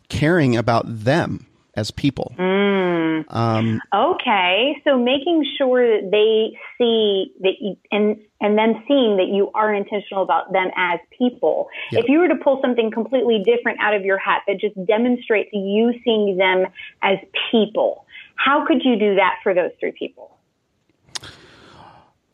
caring 0.08 0.56
about 0.56 0.84
them 0.86 1.47
as 1.78 1.90
people. 1.92 2.34
Mm. 2.38 3.24
Um, 3.28 3.80
okay, 3.94 4.80
so 4.84 4.98
making 4.98 5.44
sure 5.56 6.00
that 6.00 6.10
they 6.10 6.58
see 6.76 7.32
that 7.40 7.54
you, 7.60 7.76
and 7.90 8.18
and 8.40 8.56
then 8.56 8.82
seeing 8.86 9.16
that 9.16 9.28
you 9.32 9.50
are 9.54 9.74
intentional 9.74 10.22
about 10.22 10.52
them 10.52 10.68
as 10.76 11.00
people. 11.16 11.68
If 11.90 12.06
you 12.08 12.20
were 12.20 12.28
to 12.28 12.36
pull 12.36 12.60
something 12.62 12.90
completely 12.90 13.42
different 13.44 13.80
out 13.80 13.94
of 13.94 14.04
your 14.04 14.18
hat 14.18 14.42
that 14.46 14.60
just 14.60 14.74
demonstrates 14.86 15.50
you 15.52 15.94
seeing 16.04 16.36
them 16.36 16.66
as 17.02 17.18
people, 17.50 18.06
how 18.36 18.66
could 18.66 18.82
you 18.84 18.98
do 18.98 19.16
that 19.16 19.36
for 19.42 19.54
those 19.54 19.70
three 19.80 19.92
people? 19.92 20.36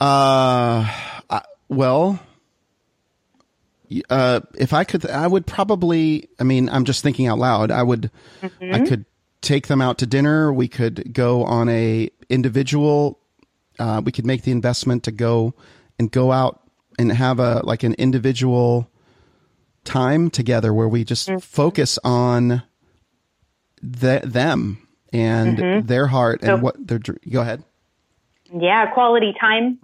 Uh, 0.01 0.87
I, 1.31 1.43
well. 1.69 2.21
Uh, 4.11 4.41
if 4.59 4.73
I 4.73 4.83
could, 4.83 5.07
I 5.07 5.27
would 5.27 5.47
probably. 5.47 6.29
I 6.41 6.45
mean, 6.45 6.69
I'm 6.69 6.85
just 6.85 7.03
thinking 7.03 7.29
out 7.29 7.39
loud. 7.39 7.71
I 7.71 7.83
would, 7.83 8.11
mm-hmm. 8.43 8.75
I 8.75 8.81
could 8.81 9.05
take 9.45 9.69
them 9.69 9.81
out 9.81 9.99
to 9.99 10.07
dinner. 10.07 10.53
We 10.53 10.67
could 10.67 11.13
go 11.13 11.45
on 11.45 11.69
a 11.69 12.11
individual. 12.29 13.21
Uh, 13.79 14.03
we 14.05 14.11
could 14.11 14.27
make 14.27 14.43
the 14.43 14.51
investment 14.51 15.05
to 15.05 15.13
go 15.13 15.55
and 15.99 16.11
go 16.11 16.33
out 16.33 16.61
and 16.99 17.13
have 17.13 17.39
a 17.39 17.61
like 17.65 17.83
an 17.83 17.95
individual 17.95 18.91
time 19.85 20.31
together 20.31 20.73
where 20.73 20.89
we 20.89 21.05
just 21.05 21.29
mm-hmm. 21.29 21.39
focus 21.39 21.99
on 22.03 22.63
the, 23.83 24.23
them 24.25 24.89
and 25.13 25.59
mm-hmm. 25.59 25.87
their 25.87 26.07
heart 26.07 26.41
and 26.43 26.49
so, 26.49 26.57
what 26.57 26.77
they're. 26.79 26.99
Go 26.99 27.41
ahead. 27.41 27.63
Yeah, 28.53 28.87
quality 28.93 29.35
time. 29.41 29.79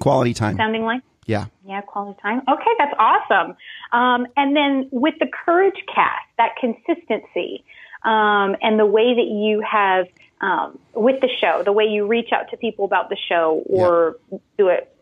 Quality 0.00 0.34
time. 0.34 0.56
Sounding 0.56 0.82
like. 0.82 1.02
Yeah. 1.26 1.46
Yeah, 1.66 1.80
quality 1.80 2.18
time. 2.20 2.42
Okay, 2.48 2.70
that's 2.78 2.94
awesome. 2.98 3.56
Um, 3.92 4.26
and 4.36 4.54
then 4.54 4.88
with 4.92 5.14
the 5.20 5.26
courage 5.26 5.82
cast, 5.94 6.26
that 6.36 6.50
consistency 6.60 7.64
um, 8.04 8.56
and 8.62 8.78
the 8.78 8.86
way 8.86 9.14
that 9.14 9.26
you 9.26 9.62
have 9.68 10.06
um, 10.40 10.78
with 10.94 11.20
the 11.20 11.28
show, 11.40 11.62
the 11.62 11.72
way 11.72 11.84
you 11.84 12.06
reach 12.06 12.30
out 12.32 12.50
to 12.50 12.56
people 12.56 12.84
about 12.84 13.08
the 13.08 13.16
show 13.28 13.62
or 13.66 14.16
yeah. 14.30 14.38
do 14.58 14.68
it. 14.68 14.94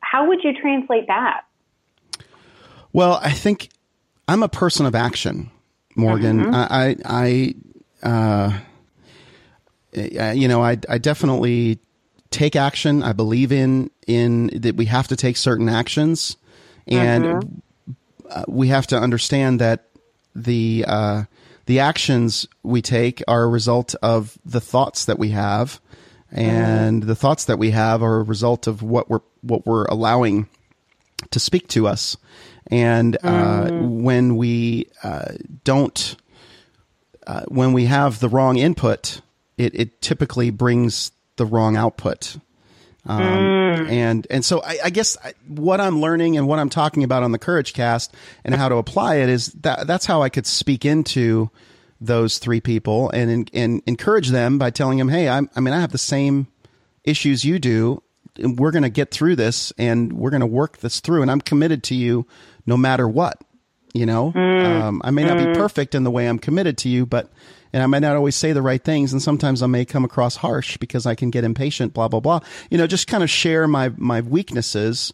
How 0.00 0.28
would 0.28 0.44
you 0.44 0.52
translate 0.60 1.06
that? 1.06 1.42
Well, 2.92 3.18
I 3.22 3.30
think 3.30 3.70
I'm 4.28 4.42
a 4.42 4.48
person 4.48 4.84
of 4.84 4.94
action, 4.94 5.50
Morgan. 5.96 6.40
Mm-hmm. 6.40 6.54
I, 6.54 6.96
I, 7.22 7.54
I 8.02 8.60
uh, 10.02 10.32
you 10.32 10.48
know, 10.48 10.62
I, 10.62 10.78
I 10.88 10.98
definitely 10.98 11.78
take 12.30 12.56
action. 12.56 13.02
I 13.02 13.12
believe 13.12 13.52
in 13.52 13.90
in 14.06 14.48
that 14.48 14.76
we 14.76 14.86
have 14.86 15.08
to 15.08 15.16
take 15.16 15.36
certain 15.36 15.68
actions, 15.68 16.36
and 16.86 17.24
mm-hmm. 17.24 18.52
we 18.52 18.68
have 18.68 18.86
to 18.88 18.98
understand 18.98 19.60
that 19.60 19.88
the 20.34 20.84
uh, 20.86 21.24
the 21.66 21.80
actions 21.80 22.46
we 22.62 22.82
take 22.82 23.22
are 23.28 23.44
a 23.44 23.48
result 23.48 23.94
of 24.02 24.38
the 24.44 24.60
thoughts 24.60 25.04
that 25.06 25.18
we 25.18 25.30
have, 25.30 25.80
and 26.30 27.02
the 27.02 27.14
thoughts 27.14 27.44
that 27.44 27.58
we 27.58 27.70
have 27.70 28.02
are 28.02 28.20
a 28.20 28.22
result 28.22 28.66
of 28.66 28.82
what 28.82 29.08
we're 29.08 29.20
what 29.42 29.66
we're 29.66 29.84
allowing 29.86 30.48
to 31.30 31.40
speak 31.40 31.68
to 31.68 31.86
us. 31.86 32.16
And 32.68 33.16
uh, 33.22 33.64
mm. 33.64 34.02
when 34.02 34.36
we 34.36 34.86
uh, 35.02 35.32
don't, 35.64 36.16
uh, 37.26 37.42
when 37.48 37.72
we 37.72 37.86
have 37.86 38.20
the 38.20 38.28
wrong 38.28 38.56
input, 38.56 39.20
it, 39.58 39.74
it 39.74 40.00
typically 40.00 40.50
brings 40.50 41.12
the 41.36 41.44
wrong 41.44 41.76
output. 41.76 42.36
Um, 43.04 43.20
mm. 43.20 43.90
and, 43.90 44.26
and 44.30 44.44
so 44.44 44.62
I, 44.62 44.78
I 44.84 44.90
guess 44.90 45.16
I, 45.24 45.34
what 45.48 45.80
I'm 45.80 46.00
learning 46.00 46.36
and 46.36 46.46
what 46.46 46.60
I'm 46.60 46.68
talking 46.68 47.02
about 47.02 47.22
on 47.22 47.32
the 47.32 47.38
courage 47.38 47.72
cast 47.72 48.14
and 48.44 48.54
how 48.54 48.68
to 48.68 48.76
apply 48.76 49.16
it 49.16 49.28
is 49.28 49.48
that 49.62 49.86
that's 49.86 50.06
how 50.06 50.22
I 50.22 50.28
could 50.28 50.46
speak 50.46 50.84
into 50.84 51.50
those 52.00 52.38
three 52.38 52.60
people 52.60 53.10
and, 53.10 53.50
and 53.52 53.82
encourage 53.86 54.28
them 54.28 54.58
by 54.58 54.70
telling 54.70 54.98
them, 54.98 55.08
Hey, 55.08 55.28
I'm, 55.28 55.50
I 55.56 55.60
mean, 55.60 55.74
I 55.74 55.80
have 55.80 55.92
the 55.92 55.98
same 55.98 56.46
issues 57.04 57.44
you 57.44 57.58
do. 57.58 58.02
We're 58.38 58.70
going 58.70 58.82
to 58.82 58.88
get 58.88 59.10
through 59.10 59.36
this 59.36 59.72
and 59.78 60.12
we're 60.12 60.30
going 60.30 60.40
to 60.40 60.46
work 60.46 60.78
this 60.78 61.00
through. 61.00 61.22
And 61.22 61.30
I'm 61.30 61.40
committed 61.40 61.82
to 61.84 61.94
you 61.94 62.26
no 62.66 62.76
matter 62.76 63.08
what. 63.08 63.40
You 63.92 64.06
know, 64.06 64.32
mm. 64.32 64.80
um, 64.80 65.02
I 65.04 65.10
may 65.10 65.24
not 65.24 65.36
be 65.36 65.44
mm. 65.44 65.54
perfect 65.54 65.94
in 65.94 66.02
the 66.02 66.10
way 66.10 66.26
I'm 66.26 66.38
committed 66.38 66.78
to 66.78 66.88
you, 66.88 67.04
but 67.04 67.30
and 67.72 67.82
I 67.82 67.86
might 67.86 68.00
not 68.00 68.16
always 68.16 68.36
say 68.36 68.52
the 68.52 68.62
right 68.62 68.82
things, 68.82 69.12
and 69.12 69.20
sometimes 69.20 69.62
I 69.62 69.66
may 69.66 69.84
come 69.84 70.04
across 70.04 70.36
harsh 70.36 70.76
because 70.78 71.06
I 71.06 71.14
can 71.14 71.30
get 71.30 71.44
impatient. 71.44 71.92
Blah 71.92 72.08
blah 72.08 72.20
blah. 72.20 72.40
You 72.70 72.78
know, 72.78 72.86
just 72.86 73.06
kind 73.06 73.22
of 73.22 73.30
share 73.30 73.68
my 73.68 73.90
my 73.96 74.20
weaknesses 74.22 75.12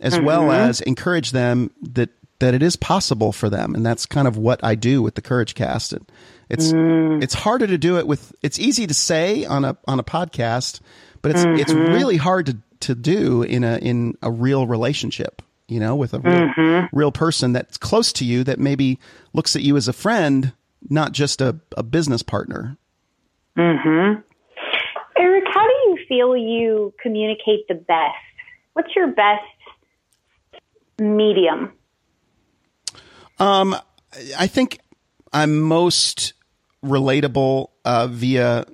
as 0.00 0.18
well 0.20 0.42
mm-hmm. 0.42 0.68
as 0.68 0.80
encourage 0.80 1.32
them 1.32 1.70
that 1.82 2.10
that 2.40 2.54
it 2.54 2.62
is 2.62 2.74
possible 2.74 3.32
for 3.32 3.48
them, 3.48 3.74
and 3.74 3.86
that's 3.86 4.04
kind 4.04 4.26
of 4.26 4.36
what 4.36 4.62
I 4.64 4.74
do 4.74 5.00
with 5.00 5.14
the 5.14 5.22
Courage 5.22 5.54
Cast. 5.54 5.92
It, 5.92 6.02
it's 6.48 6.72
mm. 6.72 7.22
it's 7.22 7.34
harder 7.34 7.66
to 7.66 7.78
do 7.78 7.98
it 7.98 8.06
with. 8.06 8.34
It's 8.42 8.58
easy 8.58 8.86
to 8.86 8.94
say 8.94 9.44
on 9.44 9.64
a 9.64 9.76
on 9.86 10.00
a 10.00 10.04
podcast, 10.04 10.80
but 11.22 11.30
it's 11.30 11.44
it's 11.44 11.72
mm-hmm. 11.72 11.92
really 11.92 12.16
hard 12.16 12.46
to 12.46 12.58
to 12.80 12.94
do 12.94 13.42
in 13.42 13.64
a 13.64 13.78
in 13.78 14.18
a 14.22 14.30
real 14.30 14.66
relationship. 14.66 15.40
You 15.72 15.80
know, 15.80 15.96
with 15.96 16.12
a 16.12 16.20
real, 16.20 16.88
real 16.92 17.12
person 17.12 17.52
that's 17.52 17.78
close 17.78 18.12
to 18.14 18.24
you 18.24 18.44
that 18.44 18.58
maybe 18.58 18.98
looks 19.32 19.56
at 19.56 19.62
you 19.62 19.76
as 19.76 19.88
a 19.88 19.92
friend, 19.92 20.52
not 20.90 21.12
just 21.12 21.40
a, 21.40 21.58
a 21.76 21.82
business 21.82 22.22
partner. 22.22 22.76
Hmm. 23.56 24.20
Eric, 25.18 25.44
how 25.52 25.66
do 25.66 25.72
you 25.90 25.98
feel 26.08 26.36
you 26.36 26.92
communicate 27.02 27.66
the 27.68 27.74
best? 27.74 28.14
What's 28.72 28.94
your 28.96 29.08
best 29.08 29.42
medium? 30.98 31.72
Um, 33.38 33.76
I 34.38 34.46
think 34.46 34.80
I'm 35.32 35.60
most 35.60 36.34
relatable 36.84 37.68
uh, 37.84 38.06
via 38.08 38.66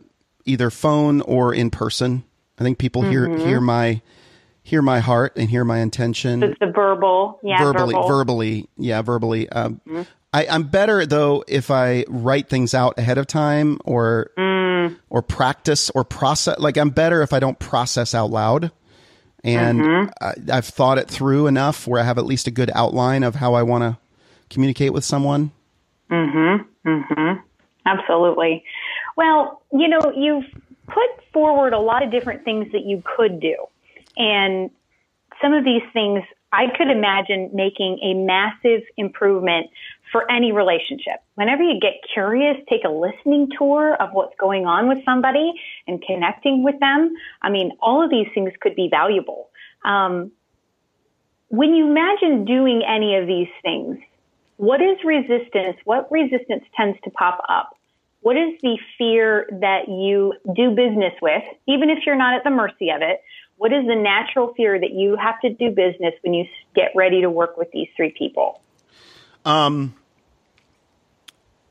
either 0.45 0.71
phone 0.71 1.21
or 1.21 1.55
in 1.55 1.71
person. 1.71 2.25
I 2.59 2.65
think 2.65 2.79
people 2.79 3.03
hear 3.03 3.29
hear 3.37 3.61
my 3.61 4.03
hear 4.69 4.83
my 4.83 5.01
heart 5.01 5.33
and 5.37 5.49
hear 5.49 5.65
my 5.65 5.79
intention 5.79 6.43
It's 6.43 6.59
the 6.61 6.67
verbal, 6.67 7.41
yeah, 7.43 7.59
verbally, 7.59 7.95
verbal. 7.95 8.09
verbally, 8.09 8.69
yeah, 8.77 9.01
verbally. 9.01 9.49
Um, 9.49 9.81
I, 10.35 10.47
I'm 10.47 10.65
better 10.65 11.07
though 11.07 11.43
if 11.49 11.71
I 11.71 12.05
write 12.07 12.51
things 12.51 12.75
out 12.75 12.99
ahead 12.99 13.17
of 13.17 13.27
time 13.27 13.79
or 13.87 14.31
or 15.09 15.23
practice 15.23 15.91
or 15.95 16.05
process. 16.05 16.59
Like 16.59 16.77
I'm 16.77 16.91
better 16.91 17.23
if 17.23 17.33
I 17.33 17.41
don't 17.41 17.59
process 17.59 18.15
out 18.15 18.31
loud, 18.31 18.71
and 19.43 20.11
I, 20.21 20.35
I've 20.53 20.67
thought 20.67 20.99
it 20.99 21.09
through 21.09 21.47
enough 21.47 21.87
where 21.87 22.01
I 22.01 22.05
have 22.05 22.19
at 22.19 22.27
least 22.27 22.47
a 22.47 22.51
good 22.51 22.71
outline 22.75 23.23
of 23.23 23.37
how 23.37 23.55
I 23.55 23.63
want 23.63 23.83
to 23.83 23.99
communicate 24.51 24.93
with 24.93 25.05
someone. 25.05 25.51
Hmm. 26.11 26.57
Hmm. 26.85 27.33
Absolutely. 27.87 28.65
Well, 29.17 29.63
you 29.73 29.89
know, 29.89 30.13
you've 30.15 30.45
put 30.87 31.33
forward 31.33 31.73
a 31.73 31.79
lot 31.81 32.03
of 32.03 32.11
different 32.11 32.45
things 32.45 32.71
that 32.73 32.83
you 32.85 33.03
could 33.17 33.41
do. 33.41 33.57
And 34.19 34.71
some 35.41 35.55
of 35.55 35.65
these 35.65 35.83
things 35.93 36.23
I 36.53 36.65
could 36.77 36.89
imagine 36.89 37.51
making 37.53 37.99
a 38.03 38.15
massive 38.15 38.83
improvement 38.97 39.67
for 40.11 40.31
any 40.31 40.53
relationship. 40.53 41.21
Whenever 41.35 41.63
you 41.63 41.79
get 41.79 41.95
curious, 42.13 42.57
take 42.69 42.85
a 42.85 42.89
listening 42.89 43.51
tour 43.57 43.95
of 44.01 44.11
what's 44.13 44.35
going 44.41 44.65
on 44.65 44.89
with 44.89 44.99
somebody 45.05 45.53
and 45.87 46.03
connecting 46.03 46.65
with 46.65 46.79
them. 46.81 47.13
I 47.43 47.51
mean, 47.51 47.73
all 47.81 48.03
of 48.03 48.11
these 48.11 48.27
things 48.35 48.53
could 48.61 48.75
be 48.75 48.89
valuable. 48.91 49.51
Um, 49.85 50.33
when 51.49 51.75
you 51.75 51.87
imagine 51.91 52.45
doing 52.45 52.83
any 52.87 53.17
of 53.17 53.27
these 53.27 53.49
things, 53.63 53.99
what 54.57 54.81
is 54.81 54.97
resistance? 55.05 55.77
What 55.85 56.11
resistance 56.11 56.65
tends 56.77 56.99
to 57.05 57.11
pop 57.11 57.43
up? 57.49 57.71
What 58.21 58.37
is 58.37 58.59
the 58.63 58.79
fear 58.97 59.47
that 59.61 59.89
you 59.89 60.35
do 60.57 60.71
business 60.71 61.13
with, 61.23 61.45
even 61.67 61.91
if 61.91 62.05
you're 62.05 62.17
not 62.17 62.35
at 62.35 62.43
the 62.43 62.51
mercy 62.51 62.91
of 62.91 63.03
it? 63.03 63.21
What 63.59 63.73
is 63.73 63.87
the 63.87 63.95
natural 63.97 64.55
fear 64.55 64.79
that 64.81 64.93
you 64.93 65.17
have 65.17 65.41
to 65.41 65.51
do 65.51 65.71
business 65.71 66.15
when 66.23 66.33
you 66.33 66.47
get 66.75 66.93
ready 66.95 67.21
to 67.23 67.29
work 67.31 67.57
with 67.59 67.71
these 67.73 67.89
three 67.97 68.15
people? 68.17 68.61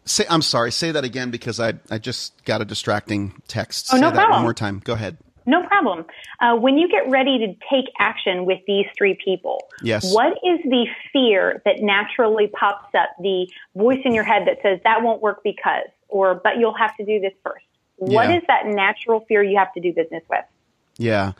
Say, 0.06 0.26
I'm 0.30 0.42
sorry. 0.42 0.72
Say 0.72 0.92
that 0.92 1.04
again 1.04 1.32
because 1.32 1.60
I 1.60 1.74
I 1.92 1.98
just 1.98 2.44
got 2.46 2.62
a 2.62 2.66
distracting 2.66 3.34
text. 3.48 3.90
Oh, 3.92 3.96
say 3.98 4.02
no 4.02 4.08
that 4.08 4.16
problem. 4.16 4.32
one 4.38 4.44
more 4.44 4.54
time. 4.54 4.82
Go 4.84 4.94
ahead. 4.94 5.18
No 5.46 5.66
problem. 5.66 6.06
Uh, 6.42 6.56
when 6.56 6.78
you 6.78 6.90
get 6.90 7.10
ready 7.10 7.38
to 7.40 7.48
take 7.70 7.86
action 8.00 8.46
with 8.46 8.60
these 8.68 8.86
three 8.98 9.18
people, 9.24 9.60
Yes. 9.82 10.14
what 10.14 10.34
is 10.44 10.60
the 10.64 10.86
fear 11.14 11.62
that 11.66 11.82
naturally 11.82 12.48
pops 12.48 12.94
up? 12.96 13.10
The 13.22 13.48
voice 13.76 14.00
in 14.04 14.14
your 14.14 14.26
head 14.26 14.46
that 14.48 14.62
says 14.62 14.80
that 14.84 15.04
won't 15.04 15.22
work 15.22 15.42
because, 15.44 15.88
or 16.10 16.36
but 16.36 16.58
you'll 16.58 16.74
have 16.78 16.96
to 16.98 17.06
do 17.06 17.20
this 17.22 17.34
first. 17.44 17.64
What 17.98 18.30
Yeah. 18.30 18.38
is 18.38 18.44
that 18.48 18.66
natural 18.66 19.22
fear 19.22 19.42
you 19.42 19.58
have 19.58 19.74
to 19.74 19.80
do 19.80 19.94
business 19.94 20.24
with? 20.30 20.44
Yeah. 20.98 21.34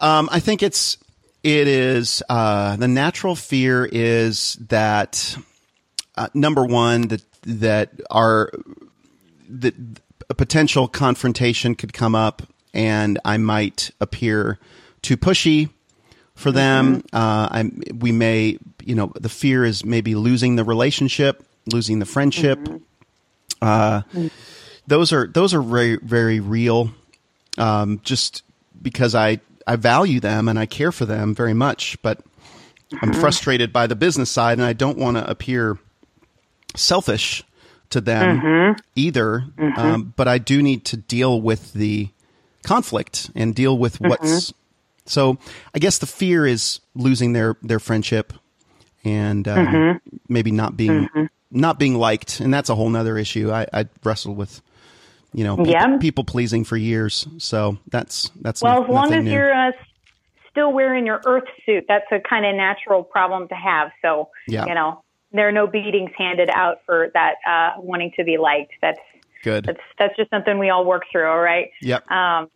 Um, 0.00 0.28
I 0.32 0.40
think 0.40 0.62
it's 0.62 0.96
it 1.42 1.68
is 1.68 2.22
uh, 2.28 2.76
the 2.76 2.88
natural 2.88 3.36
fear 3.36 3.88
is 3.90 4.58
that 4.68 5.36
uh, 6.16 6.28
number 6.34 6.64
one 6.64 7.08
that 7.08 7.22
that 7.42 7.90
our 8.10 8.50
that 9.48 9.74
a 10.28 10.34
potential 10.34 10.88
confrontation 10.88 11.74
could 11.74 11.92
come 11.92 12.14
up 12.14 12.42
and 12.72 13.18
I 13.24 13.36
might 13.38 13.90
appear 14.00 14.58
too 15.02 15.16
pushy 15.16 15.70
for 16.34 16.52
them. 16.52 17.02
Uh, 17.12 17.48
I 17.50 17.70
we 17.94 18.12
may 18.12 18.58
you 18.84 18.94
know 18.94 19.12
the 19.18 19.28
fear 19.28 19.64
is 19.64 19.84
maybe 19.84 20.14
losing 20.14 20.56
the 20.56 20.64
relationship, 20.64 21.44
losing 21.66 21.98
the 21.98 22.06
friendship. 22.06 22.58
Uh, 23.60 24.02
those 24.86 25.12
are 25.12 25.26
those 25.26 25.52
are 25.52 25.62
very 25.62 25.96
very 25.96 26.40
real. 26.40 26.90
Um, 27.58 28.00
just 28.04 28.42
because 28.80 29.14
I 29.14 29.40
I 29.70 29.76
value 29.76 30.18
them 30.18 30.48
and 30.48 30.58
I 30.58 30.66
care 30.66 30.90
for 30.90 31.04
them 31.04 31.32
very 31.32 31.54
much, 31.54 31.96
but 32.02 32.18
I'm 33.00 33.12
mm. 33.12 33.20
frustrated 33.20 33.72
by 33.72 33.86
the 33.86 33.94
business 33.94 34.28
side 34.28 34.58
and 34.58 34.66
I 34.66 34.72
don't 34.72 34.98
want 34.98 35.16
to 35.16 35.30
appear 35.30 35.78
selfish 36.74 37.44
to 37.90 38.00
them 38.00 38.40
mm-hmm. 38.40 38.80
either. 38.96 39.44
Um, 39.58 39.72
mm-hmm. 39.72 40.02
but 40.16 40.26
I 40.26 40.38
do 40.38 40.60
need 40.60 40.84
to 40.86 40.96
deal 40.96 41.40
with 41.40 41.72
the 41.72 42.08
conflict 42.64 43.30
and 43.36 43.54
deal 43.54 43.78
with 43.78 44.00
mm-hmm. 44.00 44.08
what's. 44.08 44.52
So 45.06 45.38
I 45.72 45.78
guess 45.78 45.98
the 45.98 46.06
fear 46.06 46.44
is 46.44 46.80
losing 46.96 47.32
their 47.32 47.56
their 47.62 47.78
friendship 47.78 48.32
and 49.04 49.46
um, 49.46 50.00
maybe 50.28 50.50
not 50.50 50.76
being 50.76 51.08
not 51.52 51.78
being 51.78 51.94
liked, 51.94 52.40
and 52.40 52.52
that's 52.52 52.70
a 52.70 52.74
whole 52.74 52.90
nother 52.90 53.16
issue. 53.16 53.52
I, 53.52 53.66
I 53.72 53.86
wrestled 54.02 54.36
with. 54.36 54.62
You 55.32 55.44
know, 55.44 55.56
people, 55.56 55.70
Yeah. 55.72 55.96
people 55.98 56.24
pleasing 56.24 56.64
for 56.64 56.76
years. 56.76 57.26
So 57.38 57.78
that's 57.90 58.30
that's 58.40 58.62
Well, 58.62 58.80
no- 58.80 58.84
as 58.84 58.90
long 58.90 59.12
as 59.12 59.24
new. 59.24 59.30
you're 59.30 59.52
uh, 59.54 59.72
still 60.50 60.72
wearing 60.72 61.06
your 61.06 61.20
Earth 61.24 61.44
suit, 61.64 61.84
that's 61.88 62.06
a 62.10 62.18
kind 62.20 62.44
of 62.44 62.54
natural 62.56 63.04
problem 63.04 63.46
to 63.48 63.54
have. 63.54 63.92
So, 64.02 64.28
Yeah. 64.48 64.66
you 64.66 64.74
know, 64.74 65.02
there 65.32 65.46
are 65.46 65.52
no 65.52 65.66
beatings 65.68 66.10
handed 66.18 66.50
out 66.50 66.80
for 66.84 67.10
that 67.14 67.36
uh, 67.46 67.80
wanting 67.80 68.10
to 68.16 68.24
be 68.24 68.36
liked. 68.38 68.72
That's 68.82 68.98
good. 69.44 69.64
that's 69.64 69.80
that's 69.98 70.16
just 70.16 70.30
something 70.30 70.58
we 70.58 70.70
all 70.70 70.84
work 70.84 71.04
through. 71.12 71.28
All 71.28 71.38
right. 71.40 71.70
Yep. 71.82 72.10
Um, 72.10 72.48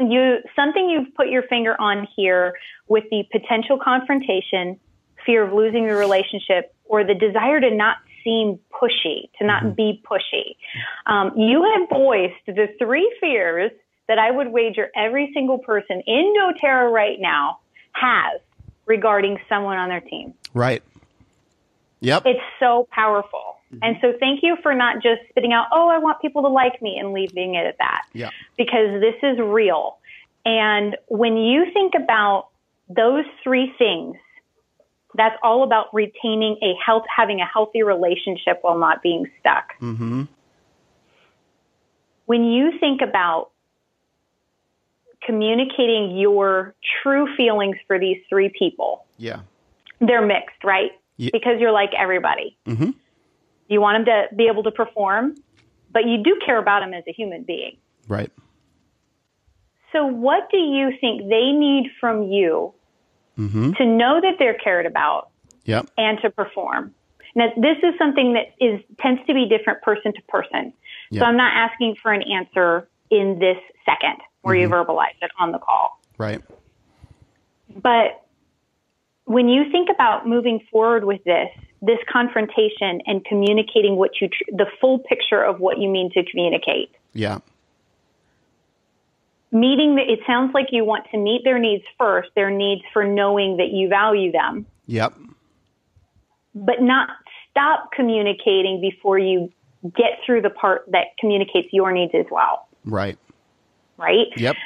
you 0.00 0.38
something 0.56 0.88
you've 0.88 1.14
put 1.14 1.28
your 1.28 1.42
finger 1.42 1.76
on 1.78 2.08
here 2.16 2.54
with 2.88 3.04
the 3.10 3.24
potential 3.30 3.78
confrontation, 3.78 4.80
fear 5.26 5.42
of 5.44 5.52
losing 5.52 5.86
the 5.86 5.94
relationship, 5.94 6.72
or 6.86 7.04
the 7.04 7.14
desire 7.14 7.60
to 7.60 7.70
not 7.70 7.98
seem 8.24 8.58
pushy, 8.72 9.30
to 9.38 9.46
not 9.46 9.76
be 9.76 10.02
pushy. 10.08 10.56
Um, 11.06 11.32
you 11.36 11.62
have 11.62 11.88
voiced 11.88 12.34
the 12.46 12.68
three 12.78 13.12
fears 13.20 13.70
that 14.08 14.18
I 14.18 14.30
would 14.30 14.48
wager 14.48 14.90
every 14.96 15.30
single 15.34 15.58
person 15.58 16.02
in 16.06 16.34
DoTerra 16.36 16.90
right 16.90 17.18
now 17.20 17.58
has 17.92 18.40
regarding 18.86 19.38
someone 19.48 19.78
on 19.78 19.88
their 19.88 20.00
team. 20.00 20.34
right. 20.54 20.82
Yep. 22.02 22.22
It's 22.24 22.40
so 22.58 22.88
powerful. 22.90 23.56
And 23.82 23.96
so 24.00 24.14
thank 24.18 24.42
you 24.42 24.56
for 24.62 24.74
not 24.74 24.96
just 24.96 25.20
spitting 25.28 25.52
out, 25.52 25.66
oh, 25.72 25.88
I 25.88 25.98
want 25.98 26.20
people 26.20 26.42
to 26.42 26.48
like 26.48 26.82
me 26.82 26.98
and 26.98 27.12
leaving 27.12 27.54
it 27.54 27.66
at 27.66 27.78
that. 27.78 28.02
Yeah. 28.12 28.30
Because 28.56 29.00
this 29.00 29.14
is 29.22 29.38
real. 29.38 29.98
And 30.44 30.96
when 31.06 31.36
you 31.36 31.66
think 31.72 31.92
about 31.94 32.48
those 32.88 33.24
three 33.44 33.72
things, 33.78 34.16
that's 35.20 35.36
all 35.42 35.62
about 35.64 35.92
retaining 35.92 36.56
a 36.62 36.72
health, 36.82 37.04
having 37.14 37.40
a 37.42 37.44
healthy 37.44 37.82
relationship 37.82 38.58
while 38.62 38.78
not 38.78 39.02
being 39.02 39.26
stuck. 39.38 39.78
Mm-hmm. 39.78 40.22
When 42.24 42.44
you 42.44 42.78
think 42.80 43.02
about 43.02 43.50
communicating 45.22 46.16
your 46.16 46.74
true 47.02 47.26
feelings 47.36 47.76
for 47.86 47.98
these 47.98 48.16
three 48.30 48.50
people, 48.58 49.04
Yeah. 49.18 49.40
they're 50.00 50.24
mixed, 50.24 50.64
right? 50.64 50.92
Yeah. 51.18 51.28
Because 51.34 51.60
you're 51.60 51.70
like 51.72 51.90
everybody. 51.94 52.56
Mhm. 52.66 52.94
You 53.68 53.82
want 53.82 54.06
them 54.06 54.28
to 54.30 54.34
be 54.34 54.46
able 54.46 54.62
to 54.62 54.70
perform, 54.70 55.34
but 55.92 56.06
you 56.06 56.22
do 56.22 56.40
care 56.46 56.56
about 56.56 56.80
them 56.80 56.94
as 56.94 57.04
a 57.06 57.12
human 57.12 57.42
being. 57.42 57.76
Right. 58.08 58.30
So, 59.92 60.06
what 60.06 60.48
do 60.50 60.56
you 60.56 60.92
think 60.98 61.28
they 61.28 61.52
need 61.52 61.90
from 62.00 62.22
you 62.22 62.72
Mm-hmm. 63.38 63.72
to 63.72 63.86
know 63.86 64.20
that 64.20 64.34
they're 64.38 64.54
cared 64.54 64.86
about 64.86 65.28
Yep. 65.64 65.88
and 65.96 66.18
to 66.22 66.30
perform? 66.30 66.94
Now, 67.34 67.46
this 67.56 67.76
is 67.82 67.94
something 67.98 68.32
that 68.34 68.54
is 68.60 68.80
tends 68.98 69.24
to 69.26 69.34
be 69.34 69.46
different 69.48 69.82
person 69.82 70.12
to 70.12 70.22
person. 70.22 70.72
Yeah. 71.10 71.20
So, 71.20 71.26
I'm 71.26 71.36
not 71.36 71.52
asking 71.56 71.96
for 72.02 72.12
an 72.12 72.22
answer 72.22 72.88
in 73.10 73.38
this 73.38 73.56
second. 73.84 74.16
where 74.42 74.54
you 74.54 74.68
verbalize 74.68 75.14
it 75.20 75.30
on 75.38 75.52
the 75.52 75.58
call. 75.58 76.00
Right. 76.16 76.40
But 77.76 78.22
when 79.26 79.48
you 79.48 79.70
think 79.70 79.88
about 79.90 80.26
moving 80.26 80.60
forward 80.70 81.04
with 81.04 81.22
this, 81.24 81.48
this 81.82 81.98
confrontation 82.10 83.00
and 83.06 83.24
communicating 83.24 83.96
what 83.96 84.20
you, 84.20 84.28
tr- 84.28 84.50
the 84.50 84.66
full 84.80 84.98
picture 84.98 85.42
of 85.42 85.60
what 85.60 85.78
you 85.78 85.88
mean 85.88 86.10
to 86.12 86.24
communicate, 86.24 86.90
Yeah. 87.12 87.38
Meeting 89.52 89.96
the, 89.96 90.02
it 90.02 90.20
sounds 90.26 90.52
like 90.54 90.66
you 90.70 90.84
want 90.84 91.06
to 91.10 91.18
meet 91.18 91.42
their 91.44 91.58
needs 91.58 91.84
first, 91.98 92.30
their 92.34 92.50
needs 92.50 92.82
for 92.92 93.04
knowing 93.04 93.56
that 93.56 93.70
you 93.72 93.88
value 93.88 94.30
them, 94.32 94.66
Yep. 94.86 95.14
but 96.54 96.80
not 96.80 97.08
stop 97.50 97.90
communicating 97.92 98.80
before 98.80 99.18
you 99.18 99.52
get 99.96 100.20
through 100.24 100.42
the 100.42 100.50
part 100.50 100.84
that 100.92 101.06
communicates 101.18 101.68
your 101.72 101.90
needs 101.90 102.12
as 102.14 102.26
well, 102.30 102.68
Right. 102.84 103.18
right? 103.96 104.26
Yep. 104.36 104.56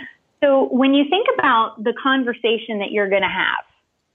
So 0.43 0.69
when 0.71 0.93
you 0.93 1.05
think 1.09 1.27
about 1.39 1.83
the 1.83 1.95
conversation 2.03 2.79
that 2.81 2.91
you're 2.91 3.09
going 3.09 3.23
to 3.23 3.29
have, 3.29 3.65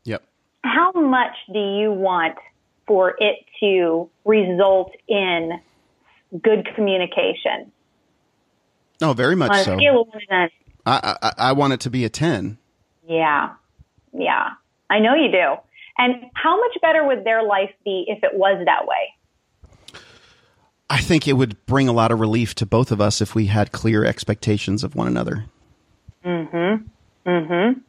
Yep. 0.04 0.24
how 0.64 0.92
much 0.92 1.36
do 1.52 1.60
you 1.60 1.92
want 1.92 2.36
for 2.86 3.16
it 3.20 3.38
to 3.60 4.10
result 4.26 4.92
in 5.08 5.60
good 6.44 6.68
communication? 6.76 7.72
Oh, 9.02 9.14
very 9.14 9.36
much 9.36 9.52
On 9.52 9.64
so. 9.64 9.78
scale 9.78 10.02
of 10.02 10.08
one 10.08 10.20
to 10.20 10.26
ten, 10.28 10.50
I, 10.86 11.16
I 11.22 11.32
I 11.50 11.52
want 11.54 11.74
it 11.74 11.80
to 11.82 11.90
be 11.90 12.04
a 12.06 12.10
ten. 12.10 12.58
yeah, 13.08 13.54
yeah, 14.14 14.50
I 14.90 15.00
know 15.00 15.14
you 15.16 15.32
do. 15.32 15.56
And 15.98 16.26
how 16.34 16.60
much 16.60 16.78
better 16.82 17.06
would 17.06 17.24
their 17.26 17.44
life 17.44 17.72
be 17.84 18.06
if 18.08 18.24
it 18.24 18.34
was 18.34 18.62
that 18.66 18.86
way? 18.88 20.00
I 20.90 20.98
think 21.00 21.28
it 21.28 21.34
would 21.34 21.64
bring 21.66 21.88
a 21.88 21.92
lot 21.92 22.12
of 22.12 22.20
relief 22.20 22.56
to 22.56 22.66
both 22.66 22.92
of 22.92 23.00
us 23.00 23.22
if 23.22 23.36
we 23.36 23.46
had 23.48 23.72
clear 23.72 24.04
expectations 24.06 24.84
of 24.84 24.96
one 24.96 25.08
another. 25.08 25.46
Mhm. 26.26 26.86
Mhm. 27.26 27.82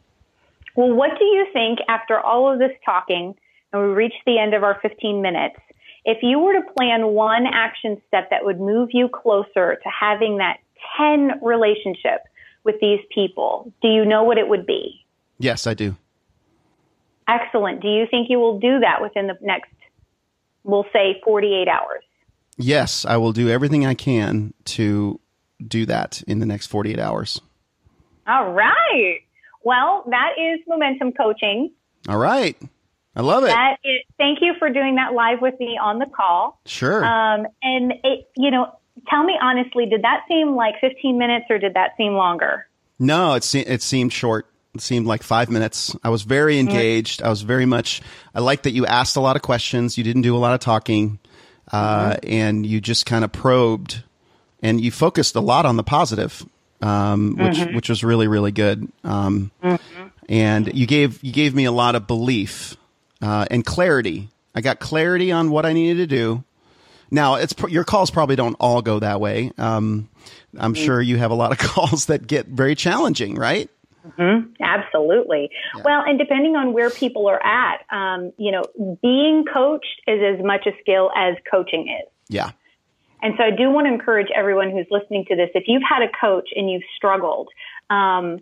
Well, 0.75 0.93
what 0.93 1.17
do 1.17 1.25
you 1.25 1.47
think 1.51 1.79
after 1.89 2.19
all 2.19 2.51
of 2.51 2.59
this 2.59 2.71
talking, 2.85 3.35
and 3.73 3.81
we 3.81 3.87
reached 3.89 4.23
the 4.25 4.37
end 4.37 4.53
of 4.53 4.63
our 4.63 4.75
15 4.81 5.21
minutes? 5.21 5.55
If 6.05 6.21
you 6.21 6.39
were 6.39 6.53
to 6.53 6.61
plan 6.77 7.07
one 7.07 7.45
action 7.47 8.01
step 8.07 8.29
that 8.29 8.43
would 8.45 8.59
move 8.59 8.89
you 8.93 9.07
closer 9.09 9.75
to 9.75 9.89
having 9.89 10.37
that 10.37 10.57
10 10.97 11.39
relationship 11.41 12.23
with 12.63 12.75
these 12.81 12.99
people, 13.13 13.71
do 13.81 13.87
you 13.87 14.05
know 14.05 14.23
what 14.23 14.37
it 14.37 14.47
would 14.47 14.65
be? 14.65 15.05
Yes, 15.39 15.65
I 15.67 15.73
do. 15.73 15.95
Excellent. 17.27 17.81
Do 17.81 17.87
you 17.87 18.05
think 18.09 18.29
you 18.29 18.39
will 18.39 18.59
do 18.59 18.79
that 18.79 19.01
within 19.01 19.27
the 19.27 19.37
next, 19.41 19.71
we'll 20.63 20.85
say, 20.93 21.21
48 21.23 21.67
hours? 21.67 22.03
Yes, 22.57 23.05
I 23.05 23.17
will 23.17 23.31
do 23.31 23.49
everything 23.49 23.85
I 23.85 23.93
can 23.93 24.53
to 24.65 25.19
do 25.65 25.85
that 25.85 26.21
in 26.27 26.39
the 26.39 26.45
next 26.45 26.67
48 26.67 26.99
hours. 26.99 27.41
All 28.27 28.51
right. 28.51 29.19
Well, 29.63 30.03
that 30.09 30.31
is 30.37 30.59
momentum 30.67 31.13
coaching. 31.13 31.71
All 32.07 32.17
right. 32.17 32.57
I 33.15 33.21
love 33.21 33.43
it. 33.43 33.47
That 33.47 33.77
is, 33.83 34.01
thank 34.17 34.39
you 34.41 34.53
for 34.57 34.69
doing 34.69 34.95
that 34.95 35.13
live 35.13 35.41
with 35.41 35.59
me 35.59 35.77
on 35.81 35.99
the 35.99 36.05
call. 36.05 36.59
Sure. 36.65 37.03
Um, 37.03 37.45
and 37.61 37.93
it, 38.03 38.29
you 38.37 38.51
know, 38.51 38.73
tell 39.09 39.23
me 39.23 39.37
honestly, 39.41 39.85
did 39.85 40.03
that 40.03 40.21
seem 40.27 40.55
like 40.55 40.75
15 40.81 41.17
minutes 41.17 41.45
or 41.49 41.57
did 41.57 41.73
that 41.75 41.91
seem 41.97 42.13
longer? 42.13 42.67
no, 42.99 43.33
it, 43.33 43.43
se- 43.43 43.65
it 43.65 43.81
seemed 43.81 44.13
short. 44.13 44.45
It 44.75 44.81
seemed 44.81 45.07
like 45.07 45.23
five 45.23 45.49
minutes. 45.49 45.95
I 46.03 46.09
was 46.09 46.21
very 46.21 46.59
engaged. 46.59 47.21
I 47.23 47.29
was 47.29 47.41
very 47.41 47.65
much, 47.65 48.01
I 48.35 48.39
like 48.41 48.61
that 48.63 48.71
you 48.71 48.85
asked 48.85 49.15
a 49.15 49.19
lot 49.19 49.35
of 49.35 49.41
questions. 49.41 49.97
You 49.97 50.03
didn't 50.03 50.21
do 50.21 50.35
a 50.35 50.39
lot 50.39 50.53
of 50.53 50.59
talking. 50.59 51.17
Uh, 51.71 52.17
and 52.23 52.65
you 52.65 52.79
just 52.79 53.05
kind 53.05 53.23
of 53.25 53.31
probed 53.31 54.03
and 54.61 54.79
you 54.79 54.91
focused 54.91 55.35
a 55.35 55.39
lot 55.41 55.65
on 55.65 55.77
the 55.77 55.83
positive, 55.83 56.45
um, 56.81 57.35
which, 57.37 57.59
which 57.73 57.89
was 57.89 58.03
really, 58.03 58.27
really 58.27 58.51
good. 58.51 58.87
Um, 59.03 59.51
and 60.29 60.73
you 60.73 60.85
gave, 60.85 61.23
you 61.23 61.33
gave 61.33 61.55
me 61.55 61.65
a 61.65 61.71
lot 61.71 61.95
of 61.95 62.05
belief, 62.07 62.77
uh, 63.21 63.45
and 63.49 63.65
clarity. 63.65 64.29
I 64.53 64.61
got 64.61 64.79
clarity 64.79 65.31
on 65.31 65.49
what 65.49 65.65
I 65.65 65.73
needed 65.73 65.97
to 65.97 66.07
do. 66.15 66.43
Now, 67.11 67.35
it's 67.35 67.53
pr- 67.53 67.67
your 67.69 67.83
calls 67.83 68.09
probably 68.09 68.35
don't 68.35 68.55
all 68.59 68.81
go 68.81 68.99
that 68.99 69.19
way. 69.19 69.51
Um, 69.57 70.09
I'm 70.57 70.73
sure 70.73 71.01
you 71.01 71.17
have 71.17 71.31
a 71.31 71.35
lot 71.35 71.51
of 71.51 71.57
calls 71.69 72.05
that 72.05 72.25
get 72.25 72.47
very 72.47 72.75
challenging, 72.75 73.35
right? 73.35 73.69
Absolutely. 74.61 75.51
Well, 75.83 76.03
and 76.05 76.17
depending 76.17 76.55
on 76.55 76.73
where 76.73 76.89
people 76.89 77.27
are 77.27 77.41
at, 77.43 77.81
um, 77.91 78.31
you 78.37 78.51
know, 78.51 78.63
being 79.01 79.45
coached 79.51 80.01
is 80.07 80.21
as 80.39 80.43
much 80.43 80.65
a 80.65 80.71
skill 80.81 81.11
as 81.15 81.35
coaching 81.49 81.87
is. 82.01 82.09
Yeah. 82.27 82.51
And 83.21 83.35
so 83.37 83.43
I 83.43 83.51
do 83.51 83.69
want 83.69 83.85
to 83.85 83.93
encourage 83.93 84.27
everyone 84.35 84.71
who's 84.71 84.87
listening 84.89 85.25
to 85.25 85.35
this, 85.35 85.49
if 85.53 85.65
you've 85.67 85.83
had 85.87 86.01
a 86.01 86.09
coach 86.19 86.49
and 86.55 86.69
you've 86.69 86.83
struggled, 86.95 87.49
um, 87.89 88.39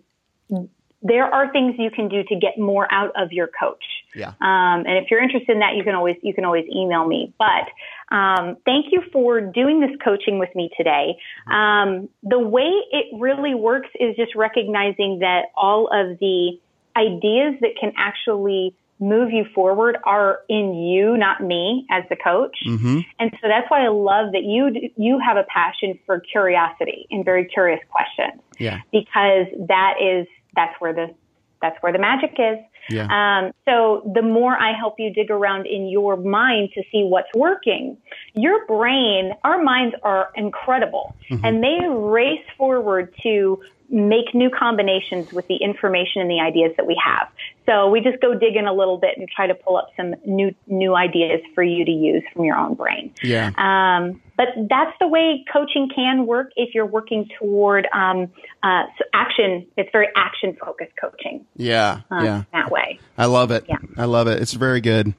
there 1.02 1.24
are 1.24 1.50
things 1.52 1.74
you 1.78 1.90
can 1.90 2.08
do 2.08 2.22
to 2.24 2.36
get 2.36 2.58
more 2.58 2.86
out 2.92 3.12
of 3.16 3.32
your 3.32 3.46
coach. 3.46 3.82
Yeah. 4.14 4.28
Um, 4.40 4.84
and 4.86 4.98
if 4.98 5.10
you're 5.10 5.22
interested 5.22 5.50
in 5.50 5.60
that, 5.60 5.74
you 5.76 5.84
can 5.84 5.94
always 5.94 6.16
you 6.22 6.34
can 6.34 6.44
always 6.44 6.66
email 6.68 7.06
me. 7.06 7.32
But 7.38 7.68
um, 8.10 8.56
thank 8.64 8.86
you 8.90 9.02
for 9.12 9.40
doing 9.40 9.80
this 9.80 9.90
coaching 10.02 10.38
with 10.38 10.50
me 10.54 10.70
today. 10.76 11.16
Um, 11.50 12.08
the 12.22 12.38
way 12.38 12.70
it 12.90 13.06
really 13.18 13.54
works 13.54 13.88
is 13.98 14.16
just 14.16 14.34
recognizing 14.34 15.20
that 15.20 15.46
all 15.56 15.86
of 15.92 16.18
the 16.18 16.58
ideas 16.96 17.54
that 17.60 17.76
can 17.78 17.92
actually 17.96 18.74
move 18.98 19.30
you 19.30 19.46
forward 19.54 19.96
are 20.04 20.40
in 20.48 20.74
you, 20.74 21.16
not 21.16 21.42
me 21.42 21.86
as 21.90 22.04
the 22.10 22.16
coach. 22.16 22.56
Mm-hmm. 22.66 22.98
And 23.18 23.30
so 23.40 23.48
that's 23.48 23.68
why 23.70 23.84
I 23.84 23.88
love 23.88 24.32
that 24.32 24.42
you 24.42 24.90
you 24.96 25.18
have 25.18 25.36
a 25.38 25.44
passion 25.44 25.98
for 26.04 26.20
curiosity 26.20 27.06
and 27.10 27.24
very 27.24 27.46
curious 27.46 27.80
questions 27.88 28.42
Yeah. 28.58 28.80
because 28.92 29.46
that 29.68 29.94
is 30.02 30.26
that's 30.54 30.78
where 30.80 30.92
the 30.92 31.14
that's 31.62 31.76
where 31.82 31.92
the 31.92 31.98
magic 31.98 32.34
is. 32.38 32.58
Yeah. 32.88 33.06
Um, 33.10 33.52
so 33.66 34.10
the 34.14 34.22
more 34.22 34.56
I 34.56 34.72
help 34.76 34.94
you 34.98 35.12
dig 35.12 35.30
around 35.30 35.66
in 35.66 35.88
your 35.88 36.16
mind 36.16 36.70
to 36.74 36.82
see 36.90 37.02
what's 37.02 37.28
working, 37.34 37.96
your 38.34 38.66
brain, 38.66 39.32
our 39.44 39.62
minds 39.62 39.94
are 40.02 40.30
incredible, 40.36 41.14
and 41.30 41.62
they 41.62 41.78
race 41.88 42.44
forward 42.56 43.14
to 43.22 43.62
make 43.92 44.32
new 44.34 44.48
combinations 44.50 45.32
with 45.32 45.48
the 45.48 45.56
information 45.56 46.22
and 46.22 46.30
the 46.30 46.38
ideas 46.38 46.72
that 46.76 46.86
we 46.86 46.96
have. 47.04 47.28
So 47.66 47.90
we 47.90 48.00
just 48.00 48.20
go 48.20 48.34
dig 48.34 48.54
in 48.54 48.66
a 48.66 48.72
little 48.72 48.98
bit 48.98 49.18
and 49.18 49.28
try 49.28 49.48
to 49.48 49.54
pull 49.54 49.76
up 49.76 49.88
some 49.96 50.14
new 50.24 50.54
new 50.68 50.94
ideas 50.94 51.40
for 51.54 51.64
you 51.64 51.84
to 51.84 51.90
use 51.90 52.22
from 52.32 52.44
your 52.44 52.56
own 52.56 52.74
brain. 52.74 53.12
Yeah. 53.22 53.50
Um, 53.58 54.20
but 54.36 54.48
that's 54.68 54.96
the 55.00 55.08
way 55.08 55.44
coaching 55.52 55.88
can 55.94 56.26
work 56.26 56.52
if 56.56 56.72
you're 56.74 56.86
working 56.86 57.28
toward 57.38 57.86
um, 57.92 58.28
uh, 58.62 58.84
so 58.96 59.04
action. 59.12 59.66
It's 59.76 59.90
very 59.92 60.08
action 60.16 60.56
focused 60.64 60.92
coaching 61.00 61.44
Yeah. 61.56 62.00
um, 62.10 62.24
Yeah. 62.24 62.42
that 62.52 62.70
way. 62.70 63.00
I 63.18 63.26
love 63.26 63.50
it. 63.50 63.64
Yeah. 63.68 63.76
I 63.96 64.04
love 64.04 64.28
it. 64.28 64.40
It's 64.40 64.52
very 64.54 64.80
good. 64.80 65.14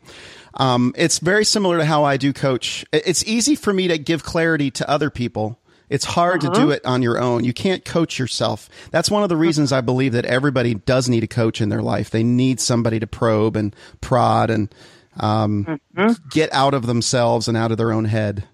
Um, 0.56 0.94
it's 0.98 1.20
very 1.20 1.46
similar 1.46 1.78
to 1.78 1.86
how 1.86 2.04
I 2.04 2.18
do 2.18 2.34
coach. 2.34 2.86
It's 2.92 3.24
easy 3.26 3.56
for 3.56 3.72
me 3.72 3.88
to 3.88 3.98
give 3.98 4.24
clarity 4.24 4.72
to 4.72 4.90
other 4.90 5.10
people. 5.10 5.60
It's 5.90 6.06
hard 6.06 6.40
to 6.42 6.50
do 6.52 6.72
it 6.72 6.86
on 6.86 7.02
your 7.02 7.20
own. 7.20 7.44
You 7.44 7.52
can't 7.52 7.84
coach 7.84 8.18
yourself. 8.18 8.70
That's 8.92 9.12
one 9.12 9.24
of 9.24 9.30
the 9.30 9.36
reasons 9.36 9.74
I 9.74 9.82
believe 9.82 10.14
that 10.14 10.26
everybody 10.26 10.74
does 10.76 11.10
need 11.10 11.24
a 11.24 11.28
coach 11.28 11.60
in 11.60 11.68
their 11.68 11.82
life. 11.82 12.10
They 12.10 12.24
need 12.24 12.62
somebody 12.62 13.00
to 13.02 13.08
probe 13.08 13.58
and 13.58 13.76
prod 14.00 14.50
and 14.50 14.74
um, 15.20 15.82
get 16.30 16.52
out 16.54 16.74
of 16.74 16.86
themselves 16.86 17.50
and 17.50 17.58
out 17.58 17.72
of 17.72 17.78
their 17.78 17.92
own 17.92 18.06
head. 18.06 18.46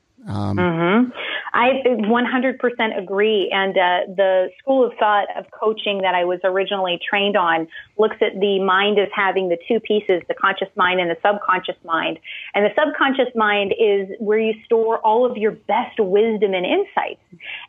I 1.58 1.82
100% 1.84 2.98
agree. 3.00 3.50
And 3.52 3.76
uh, 3.76 4.14
the 4.16 4.50
school 4.60 4.86
of 4.86 4.94
thought 5.00 5.26
of 5.36 5.50
coaching 5.50 6.02
that 6.04 6.14
I 6.14 6.24
was 6.24 6.40
originally 6.44 7.00
trained 7.10 7.36
on 7.36 7.68
looks 7.98 8.18
at 8.22 8.40
the 8.40 8.60
mind 8.60 9.00
as 9.00 9.08
having 9.12 9.50
the 9.50 9.58
two 9.68 9.80
pieces, 9.80 10.22
the 10.28 10.36
conscious 10.36 10.70
mind 10.76 11.00
and 11.00 11.10
the 11.10 11.18
subconscious 11.26 11.76
mind. 11.84 12.20
And 12.54 12.64
the 12.64 12.70
subconscious 12.78 13.34
mind 13.34 13.74
is 13.80 14.08
where 14.20 14.38
you 14.38 14.54
store 14.66 15.00
all 15.00 15.26
of 15.26 15.36
your 15.36 15.54
best 15.54 16.00
wisdom 16.00 16.54
and 16.54 16.64
insights. 16.64 17.22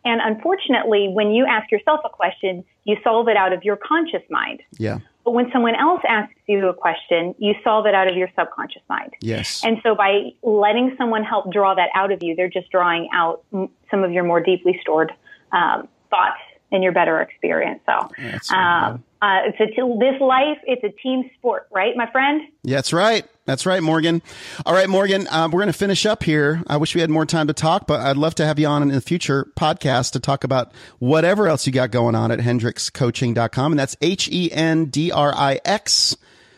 And 0.05 0.21
unfortunately, 0.23 1.09
when 1.09 1.31
you 1.31 1.47
ask 1.47 1.73
yourself 1.73 2.01
a 2.05 2.11
question, 2.11 2.67
you 2.85 2.99
solve 3.03 3.27
it 3.29 3.39
out 3.39 3.55
of 3.55 3.65
your 3.65 3.77
conscious 3.77 4.23
mind. 4.29 4.61
Yeah. 4.73 4.99
But 5.29 5.35
when 5.35 5.51
someone 5.53 5.75
else 5.75 6.01
asks 6.09 6.33
you 6.47 6.71
a 6.71 6.73
question, 6.73 7.35
you 7.37 7.53
solve 7.63 7.85
it 7.85 7.95
out 7.95 8.09
of 8.09 8.17
your 8.17 8.31
subconscious 8.35 8.81
mind. 8.89 9.13
Yes. 9.21 9.63
And 9.63 9.77
so 9.83 9.95
by 9.95 10.31
letting 10.43 10.95
someone 10.97 11.23
help 11.23 11.53
draw 11.53 11.75
that 11.75 11.91
out 11.95 12.11
of 12.11 12.23
you, 12.23 12.35
they're 12.35 12.49
just 12.49 12.71
drawing 12.71 13.11
out 13.13 13.45
m- 13.53 13.69
some 13.91 14.05
of 14.05 14.11
your 14.11 14.25
more 14.25 14.41
deeply 14.41 14.79
stored 14.81 15.13
um, 15.53 15.87
thoughts 16.09 16.41
and 16.71 16.83
your 16.83 16.93
better 16.93 17.21
experience. 17.21 17.81
So, 17.87 18.55
um, 18.55 19.05
uh, 19.21 19.41
it's 19.47 19.59
a 19.61 19.99
this 19.99 20.21
life, 20.21 20.59
it's 20.65 20.85
a 20.85 20.91
team 21.03 21.31
sport, 21.37 21.67
right, 21.73 21.97
my 21.97 22.11
friend? 22.11 22.43
Yeah, 22.63 22.77
that's 22.77 22.93
right. 22.93 23.27
That's 23.47 23.67
right, 23.67 23.83
Morgan. 23.83 24.23
All 24.67 24.75
right, 24.75 24.89
Morgan, 24.89 25.27
uh, 25.27 25.49
we're 25.51 25.61
going 25.61 25.69
to 25.69 25.73
finish 25.73 26.05
up 26.05 26.23
here. 26.23 26.63
I 26.67 26.77
wish 26.77 26.95
we 26.95 27.01
had 27.01 27.11
more 27.11 27.25
time 27.25 27.47
to 27.47 27.55
talk, 27.55 27.87
but 27.87 28.01
I'd 28.01 28.19
love 28.19 28.35
to 28.37 28.47
have 28.47 28.59
you 28.59 28.67
on 28.67 28.83
in 28.83 28.89
the 28.91 29.01
future 29.01 29.51
podcast 29.59 30.13
to 30.13 30.21
talk 30.21 30.45
about 30.45 30.73
whatever 30.99 31.49
else 31.49 31.67
you 31.67 31.73
got 31.73 31.91
going 31.91 32.15
on 32.15 32.31
at 32.31 32.41
hendrixcoaching.com. 32.41 33.73
And 33.73 33.79
that's 33.79 33.97
H 34.03 34.29
E 34.31 34.53
N 34.53 34.87
D 34.87 35.11
R 35.11 35.35
I 35.35 35.61
X 35.65 36.17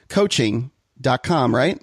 coaching.com, 0.08 1.54
right? 1.54 1.80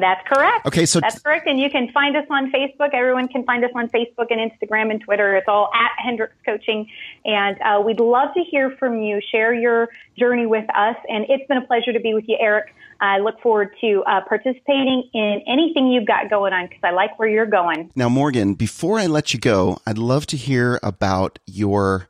That's 0.00 0.26
correct. 0.26 0.66
Okay, 0.66 0.86
so 0.86 1.00
that's 1.00 1.18
correct, 1.18 1.46
and 1.46 1.58
you 1.58 1.70
can 1.70 1.90
find 1.92 2.16
us 2.16 2.26
on 2.30 2.50
Facebook. 2.50 2.90
Everyone 2.92 3.28
can 3.28 3.44
find 3.44 3.64
us 3.64 3.70
on 3.74 3.88
Facebook 3.88 4.26
and 4.30 4.50
Instagram 4.50 4.90
and 4.90 5.00
Twitter. 5.00 5.36
It's 5.36 5.48
all 5.48 5.70
at 5.74 5.90
Hendricks 5.98 6.36
Coaching, 6.44 6.88
and 7.24 7.56
uh, 7.62 7.80
we'd 7.84 8.00
love 8.00 8.34
to 8.34 8.42
hear 8.42 8.70
from 8.78 9.02
you. 9.02 9.20
Share 9.30 9.54
your 9.54 9.88
journey 10.18 10.46
with 10.46 10.68
us, 10.74 10.96
and 11.08 11.26
it's 11.28 11.46
been 11.48 11.58
a 11.58 11.66
pleasure 11.66 11.92
to 11.92 12.00
be 12.00 12.14
with 12.14 12.24
you, 12.28 12.36
Eric. 12.40 12.74
I 13.00 13.18
look 13.18 13.40
forward 13.40 13.74
to 13.80 14.02
uh, 14.04 14.22
participating 14.28 15.08
in 15.14 15.42
anything 15.46 15.86
you've 15.88 16.06
got 16.06 16.30
going 16.30 16.52
on 16.52 16.66
because 16.66 16.82
I 16.82 16.90
like 16.90 17.18
where 17.18 17.28
you're 17.28 17.46
going. 17.46 17.92
Now, 17.94 18.08
Morgan, 18.08 18.54
before 18.54 18.98
I 18.98 19.06
let 19.06 19.32
you 19.32 19.40
go, 19.40 19.78
I'd 19.86 19.98
love 19.98 20.26
to 20.26 20.36
hear 20.36 20.80
about 20.82 21.38
your 21.46 22.08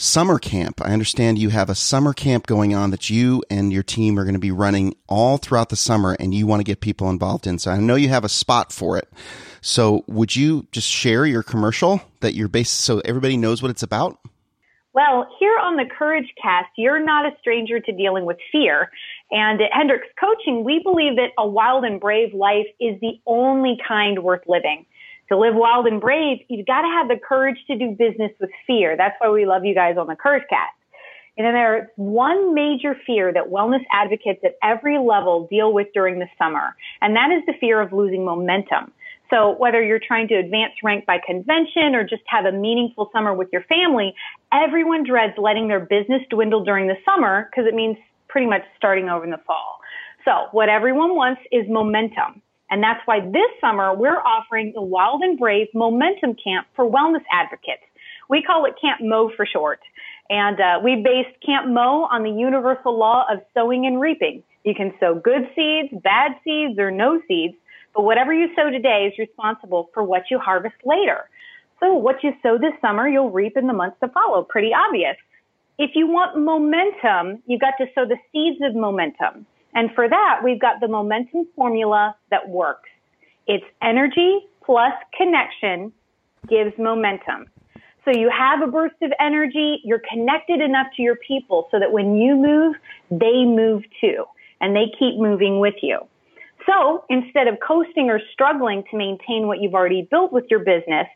summer 0.00 0.38
camp. 0.38 0.80
I 0.82 0.92
understand 0.92 1.38
you 1.38 1.50
have 1.50 1.68
a 1.68 1.74
summer 1.74 2.14
camp 2.14 2.46
going 2.46 2.74
on 2.74 2.90
that 2.90 3.10
you 3.10 3.44
and 3.50 3.70
your 3.70 3.82
team 3.82 4.18
are 4.18 4.24
going 4.24 4.34
to 4.34 4.40
be 4.40 4.50
running 4.50 4.96
all 5.06 5.36
throughout 5.36 5.68
the 5.68 5.76
summer 5.76 6.16
and 6.18 6.32
you 6.32 6.46
want 6.46 6.60
to 6.60 6.64
get 6.64 6.80
people 6.80 7.10
involved 7.10 7.46
in. 7.46 7.58
So 7.58 7.70
I 7.70 7.76
know 7.76 7.96
you 7.96 8.08
have 8.08 8.24
a 8.24 8.28
spot 8.28 8.72
for 8.72 8.96
it. 8.96 9.08
So 9.60 10.04
would 10.06 10.34
you 10.34 10.66
just 10.72 10.88
share 10.88 11.26
your 11.26 11.42
commercial 11.42 12.00
that 12.20 12.34
you're 12.34 12.48
based 12.48 12.80
so 12.80 13.00
everybody 13.00 13.36
knows 13.36 13.60
what 13.60 13.70
it's 13.70 13.82
about? 13.82 14.18
Well, 14.94 15.28
here 15.38 15.56
on 15.58 15.76
the 15.76 15.84
Courage 15.84 16.32
Cast, 16.42 16.70
you're 16.76 17.04
not 17.04 17.26
a 17.26 17.36
stranger 17.38 17.78
to 17.78 17.92
dealing 17.92 18.24
with 18.24 18.38
fear. 18.50 18.90
And 19.30 19.60
at 19.60 19.70
Hendricks 19.70 20.08
Coaching, 20.18 20.64
we 20.64 20.80
believe 20.82 21.16
that 21.16 21.30
a 21.38 21.46
wild 21.46 21.84
and 21.84 22.00
brave 22.00 22.32
life 22.32 22.66
is 22.80 22.98
the 23.00 23.20
only 23.26 23.76
kind 23.86 24.24
worth 24.24 24.42
living 24.48 24.86
to 25.30 25.38
live 25.38 25.54
wild 25.54 25.86
and 25.86 26.00
brave, 26.00 26.38
you've 26.48 26.66
got 26.66 26.82
to 26.82 26.88
have 26.88 27.08
the 27.08 27.16
courage 27.16 27.58
to 27.68 27.78
do 27.78 27.90
business 27.90 28.32
with 28.40 28.50
fear. 28.66 28.96
That's 28.96 29.14
why 29.20 29.30
we 29.30 29.46
love 29.46 29.64
you 29.64 29.74
guys 29.74 29.96
on 29.96 30.06
the 30.06 30.16
Courage 30.16 30.44
Cast. 30.50 30.74
And 31.38 31.46
then 31.46 31.54
there's 31.54 31.88
one 31.96 32.54
major 32.54 32.96
fear 33.06 33.32
that 33.32 33.44
wellness 33.50 33.84
advocates 33.92 34.40
at 34.44 34.56
every 34.62 34.98
level 34.98 35.46
deal 35.48 35.72
with 35.72 35.86
during 35.94 36.18
the 36.18 36.26
summer, 36.36 36.76
and 37.00 37.16
that 37.16 37.30
is 37.30 37.42
the 37.46 37.54
fear 37.60 37.80
of 37.80 37.92
losing 37.92 38.24
momentum. 38.24 38.92
So 39.30 39.54
whether 39.58 39.82
you're 39.82 40.00
trying 40.04 40.26
to 40.28 40.34
advance 40.34 40.72
rank 40.82 41.06
by 41.06 41.18
convention 41.24 41.94
or 41.94 42.02
just 42.02 42.22
have 42.26 42.46
a 42.46 42.52
meaningful 42.52 43.10
summer 43.12 43.32
with 43.32 43.48
your 43.52 43.62
family, 43.62 44.12
everyone 44.52 45.04
dreads 45.04 45.34
letting 45.38 45.68
their 45.68 45.78
business 45.78 46.20
dwindle 46.30 46.64
during 46.64 46.88
the 46.88 46.96
summer 47.04 47.48
because 47.48 47.68
it 47.68 47.74
means 47.74 47.96
pretty 48.28 48.48
much 48.48 48.62
starting 48.76 49.08
over 49.08 49.24
in 49.24 49.30
the 49.30 49.40
fall. 49.46 49.78
So 50.24 50.48
what 50.50 50.68
everyone 50.68 51.14
wants 51.14 51.40
is 51.52 51.64
momentum. 51.68 52.42
And 52.70 52.82
that's 52.82 53.00
why 53.04 53.20
this 53.20 53.50
summer 53.60 53.94
we're 53.94 54.20
offering 54.20 54.72
the 54.74 54.82
Wild 54.82 55.22
and 55.22 55.38
Brave 55.38 55.68
Momentum 55.74 56.36
Camp 56.42 56.66
for 56.76 56.88
Wellness 56.88 57.24
Advocates. 57.32 57.82
We 58.28 58.42
call 58.42 58.64
it 58.64 58.74
Camp 58.80 59.00
Mo 59.02 59.30
for 59.36 59.44
short. 59.44 59.80
And 60.30 60.60
uh, 60.60 60.80
we 60.82 61.02
based 61.02 61.36
Camp 61.44 61.68
Mo 61.68 62.06
on 62.10 62.22
the 62.22 62.30
universal 62.30 62.96
law 62.96 63.26
of 63.30 63.40
sowing 63.52 63.86
and 63.86 64.00
reaping. 64.00 64.44
You 64.64 64.74
can 64.74 64.92
sow 65.00 65.14
good 65.14 65.50
seeds, 65.56 65.88
bad 66.02 66.32
seeds, 66.44 66.78
or 66.78 66.92
no 66.92 67.20
seeds, 67.26 67.54
but 67.94 68.02
whatever 68.02 68.32
you 68.32 68.48
sow 68.54 68.70
today 68.70 69.10
is 69.12 69.18
responsible 69.18 69.90
for 69.92 70.04
what 70.04 70.24
you 70.30 70.38
harvest 70.38 70.76
later. 70.84 71.28
So 71.80 71.94
what 71.94 72.22
you 72.22 72.32
sow 72.42 72.58
this 72.58 72.74
summer, 72.80 73.08
you'll 73.08 73.30
reap 73.30 73.56
in 73.56 73.66
the 73.66 73.72
months 73.72 73.96
to 74.00 74.08
follow. 74.08 74.44
Pretty 74.44 74.70
obvious. 74.72 75.16
If 75.78 75.92
you 75.94 76.06
want 76.06 76.38
momentum, 76.38 77.42
you've 77.46 77.62
got 77.62 77.74
to 77.78 77.86
sow 77.94 78.06
the 78.06 78.18
seeds 78.30 78.60
of 78.62 78.76
momentum. 78.76 79.46
And 79.74 79.90
for 79.94 80.08
that, 80.08 80.40
we've 80.42 80.60
got 80.60 80.80
the 80.80 80.88
momentum 80.88 81.46
formula 81.56 82.16
that 82.30 82.48
works. 82.48 82.88
It's 83.46 83.64
energy 83.82 84.40
plus 84.64 84.92
connection 85.16 85.92
gives 86.48 86.72
momentum. 86.78 87.46
So 88.04 88.12
you 88.18 88.30
have 88.30 88.62
a 88.62 88.70
burst 88.70 88.96
of 89.02 89.12
energy, 89.20 89.80
you're 89.84 90.02
connected 90.10 90.60
enough 90.60 90.86
to 90.96 91.02
your 91.02 91.16
people 91.16 91.68
so 91.70 91.78
that 91.78 91.92
when 91.92 92.16
you 92.16 92.34
move, 92.34 92.74
they 93.10 93.44
move 93.44 93.82
too, 94.00 94.24
and 94.60 94.74
they 94.74 94.86
keep 94.98 95.18
moving 95.18 95.60
with 95.60 95.74
you. 95.82 95.98
So 96.66 97.04
instead 97.08 97.46
of 97.46 97.58
coasting 97.66 98.10
or 98.10 98.20
struggling 98.32 98.84
to 98.90 98.96
maintain 98.96 99.46
what 99.46 99.60
you've 99.60 99.74
already 99.74 100.08
built 100.10 100.32
with 100.32 100.44
your 100.50 100.60
business, 100.60 101.06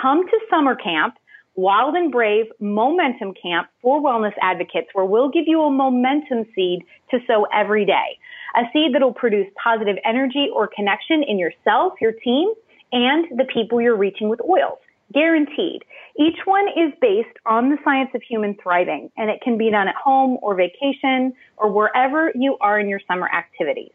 come 0.00 0.26
to 0.26 0.40
summer 0.48 0.74
camp 0.74 1.14
Wild 1.56 1.94
and 1.94 2.12
Brave 2.12 2.46
Momentum 2.60 3.34
Camp 3.34 3.68
for 3.82 4.00
Wellness 4.00 4.34
Advocates, 4.40 4.88
where 4.92 5.04
we'll 5.04 5.30
give 5.30 5.44
you 5.46 5.62
a 5.62 5.70
momentum 5.70 6.44
seed 6.54 6.82
to 7.10 7.18
sow 7.26 7.46
every 7.52 7.84
day. 7.84 8.18
A 8.56 8.62
seed 8.72 8.94
that 8.94 9.02
will 9.02 9.12
produce 9.12 9.46
positive 9.62 9.96
energy 10.04 10.48
or 10.54 10.68
connection 10.68 11.22
in 11.22 11.38
yourself, 11.38 11.94
your 12.00 12.12
team, 12.12 12.52
and 12.92 13.26
the 13.36 13.44
people 13.52 13.80
you're 13.80 13.96
reaching 13.96 14.28
with 14.28 14.40
oils. 14.40 14.78
Guaranteed. 15.12 15.82
Each 16.18 16.38
one 16.44 16.68
is 16.68 16.92
based 17.00 17.36
on 17.46 17.70
the 17.70 17.78
science 17.84 18.10
of 18.14 18.22
human 18.22 18.56
thriving, 18.62 19.10
and 19.16 19.28
it 19.28 19.40
can 19.42 19.58
be 19.58 19.70
done 19.70 19.88
at 19.88 19.96
home 19.96 20.38
or 20.42 20.54
vacation 20.54 21.32
or 21.56 21.70
wherever 21.70 22.30
you 22.36 22.56
are 22.60 22.78
in 22.78 22.88
your 22.88 23.00
summer 23.08 23.28
activities. 23.28 23.90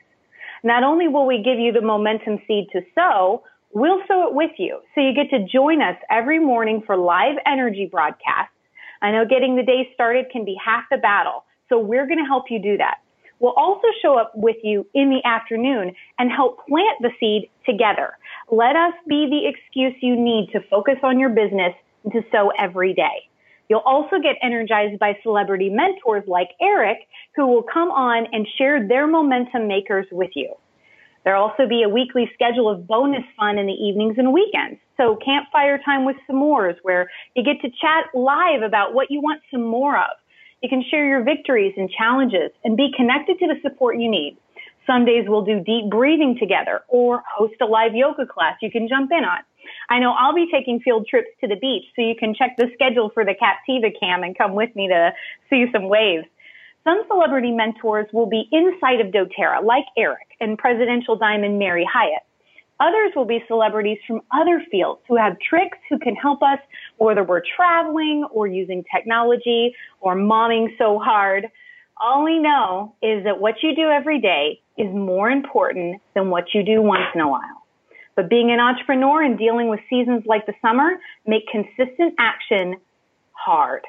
Not 0.64 0.84
only 0.84 1.08
will 1.08 1.26
we 1.26 1.42
give 1.42 1.58
you 1.58 1.72
the 1.72 1.82
momentum 1.82 2.40
seed 2.48 2.68
to 2.74 2.82
sow, 2.96 3.44
We'll 3.76 4.00
sow 4.08 4.26
it 4.30 4.34
with 4.34 4.52
you. 4.58 4.80
So 4.96 5.02
you 5.02 5.14
get 5.14 5.30
to 5.32 5.46
join 5.46 5.82
us 5.82 5.98
every 6.10 6.40
morning 6.40 6.82
for 6.86 6.96
live 6.96 7.36
energy 7.46 7.90
broadcasts. 7.92 8.56
I 9.02 9.12
know 9.12 9.26
getting 9.26 9.58
the 9.58 9.64
day 9.64 9.90
started 9.94 10.28
can 10.32 10.46
be 10.46 10.56
half 10.64 10.86
the 10.90 10.96
battle. 10.96 11.44
So 11.68 11.78
we're 11.78 12.08
going 12.08 12.20
to 12.20 12.24
help 12.24 12.46
you 12.50 12.62
do 12.62 12.78
that. 12.78 13.00
We'll 13.40 13.52
also 13.58 13.88
show 14.02 14.18
up 14.18 14.32
with 14.34 14.56
you 14.64 14.88
in 14.94 15.10
the 15.10 15.20
afternoon 15.28 15.94
and 16.18 16.32
help 16.32 16.66
plant 16.70 17.00
the 17.02 17.10
seed 17.20 17.50
together. 17.66 18.14
Let 18.50 18.78
us 18.78 18.94
be 19.10 19.28
the 19.30 19.46
excuse 19.46 19.94
you 20.02 20.16
need 20.16 20.52
to 20.54 20.62
focus 20.70 20.96
on 21.04 21.20
your 21.20 21.32
business 21.32 21.74
and 22.06 22.14
to 22.14 22.22
sow 22.32 22.54
every 22.58 22.94
day. 22.94 23.28
You'll 23.68 23.80
also 23.80 24.20
get 24.24 24.38
energized 24.42 25.00
by 25.00 25.18
celebrity 25.22 25.68
mentors 25.68 26.24
like 26.28 26.52
Eric, 26.62 27.00
who 27.36 27.46
will 27.48 27.64
come 27.64 27.92
on 27.92 28.26
and 28.32 28.48
share 28.58 28.88
their 28.88 29.06
momentum 29.06 29.68
makers 29.68 30.06
with 30.14 30.32
you. 30.34 30.56
There'll 31.26 31.44
also 31.44 31.68
be 31.68 31.82
a 31.82 31.90
weekly 31.90 32.30
schedule 32.36 32.70
of 32.70 32.88
bonus 32.88 33.24
fun 33.36 33.58
in 33.58 33.66
the 33.66 33.74
evenings 33.74 34.16
and 34.18 34.32
weekends. 34.32 34.80
So 34.96 35.18
campfire 35.18 35.80
time 35.84 36.06
with 36.06 36.16
s'mores 36.30 36.76
where 36.84 37.10
you 37.36 37.44
get 37.44 37.60
to 37.62 37.70
chat 37.82 38.06
live 38.14 38.62
about 38.62 38.94
what 38.94 39.10
you 39.10 39.20
want 39.20 39.42
some 39.52 39.64
more 39.64 39.98
of. 39.98 40.16
You 40.62 40.70
can 40.70 40.84
share 40.90 41.06
your 41.08 41.24
victories 41.24 41.74
and 41.78 41.90
challenges 41.90 42.52
and 42.64 42.78
be 42.78 42.92
connected 42.96 43.40
to 43.40 43.48
the 43.48 43.56
support 43.62 43.98
you 43.98 44.10
need. 44.10 44.38
Sundays 44.86 45.26
we'll 45.28 45.44
do 45.44 45.60
deep 45.60 45.90
breathing 45.90 46.38
together 46.40 46.82
or 46.88 47.24
host 47.36 47.56
a 47.60 47.66
live 47.66 47.96
yoga 47.96 48.26
class 48.28 48.56
you 48.62 48.70
can 48.70 48.88
jump 48.88 49.12
in 49.12 49.26
on. 49.26 49.40
I 49.90 50.00
know 50.00 50.12
I'll 50.12 50.36
be 50.36 50.48
taking 50.52 50.80
field 50.80 51.08
trips 51.10 51.30
to 51.42 51.48
the 51.48 51.56
beach, 51.56 51.86
so 51.96 52.04
you 52.04 52.16
can 52.16 52.36
check 52.36 52.56
the 52.58 52.70
schedule 52.76 53.10
for 53.12 53.26
the 53.26 53.34
Captiva 53.34 53.92
Cam 54.00 54.22
and 54.22 54.38
come 54.38 54.54
with 54.54 54.76
me 54.76 54.88
to 54.88 55.12
see 55.50 55.66
some 55.74 55.90
waves. 55.90 56.26
Some 56.86 57.02
celebrity 57.08 57.52
mentors 57.52 58.06
will 58.14 58.28
be 58.28 58.48
inside 58.52 59.02
of 59.02 59.08
doTERRA, 59.08 59.64
like 59.64 59.86
Eric 59.98 60.28
and 60.40 60.56
presidential 60.56 61.18
diamond 61.18 61.58
Mary 61.58 61.86
Hyatt. 61.92 62.22
Others 62.80 63.14
will 63.16 63.26
be 63.26 63.44
celebrities 63.48 63.98
from 64.06 64.22
other 64.32 64.62
fields 64.70 65.02
who 65.08 65.16
have 65.16 65.34
tricks 65.40 65.80
who 65.90 65.98
can 65.98 66.16
help 66.16 66.44
us, 66.44 66.60
whether 66.98 67.24
we're 67.24 67.42
traveling 67.56 68.28
or 68.32 68.46
using 68.46 68.84
technology 68.96 69.74
or 70.00 70.16
momming 70.16 70.68
so 70.78 71.00
hard. 71.00 71.48
All 72.00 72.24
we 72.24 72.38
know 72.38 72.94
is 73.02 73.24
that 73.24 73.40
what 73.40 73.56
you 73.64 73.76
do 73.76 73.90
every 73.90 74.22
day 74.22 74.62
is 74.78 74.94
more 74.94 75.32
important 75.32 76.02
than 76.14 76.30
what 76.30 76.54
you 76.54 76.62
do 76.64 76.84
once 76.84 77.06
in 77.16 77.22
a 77.22 77.28
while. 77.28 77.64
But 78.16 78.30
being 78.30 78.52
an 78.52 78.60
entrepreneur 78.60 79.24
and 79.24 79.40
dealing 79.40 79.70
with 79.70 79.80
seasons 79.90 80.24
like 80.28 80.46
the 80.46 80.54
summer 80.62 81.00
make 81.26 81.44
consistent 81.52 82.14
action 82.20 82.76
hard. 83.32 83.82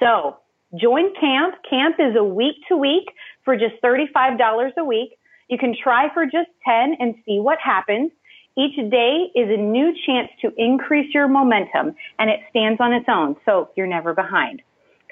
So 0.00 0.38
Join 0.78 1.12
camp. 1.20 1.56
Camp 1.68 1.96
is 1.98 2.14
a 2.16 2.22
week 2.22 2.54
to 2.68 2.76
week 2.76 3.08
for 3.44 3.56
just 3.56 3.74
$35 3.82 4.70
a 4.78 4.84
week. 4.84 5.18
You 5.48 5.58
can 5.58 5.74
try 5.74 6.12
for 6.14 6.24
just 6.24 6.48
10 6.64 6.96
and 7.00 7.16
see 7.26 7.40
what 7.40 7.58
happens. 7.58 8.12
Each 8.56 8.76
day 8.76 9.30
is 9.34 9.48
a 9.48 9.56
new 9.56 9.92
chance 10.06 10.28
to 10.42 10.52
increase 10.56 11.12
your 11.12 11.26
momentum 11.26 11.94
and 12.18 12.30
it 12.30 12.40
stands 12.50 12.80
on 12.80 12.92
its 12.92 13.06
own. 13.08 13.36
So 13.44 13.70
you're 13.76 13.88
never 13.88 14.14
behind. 14.14 14.62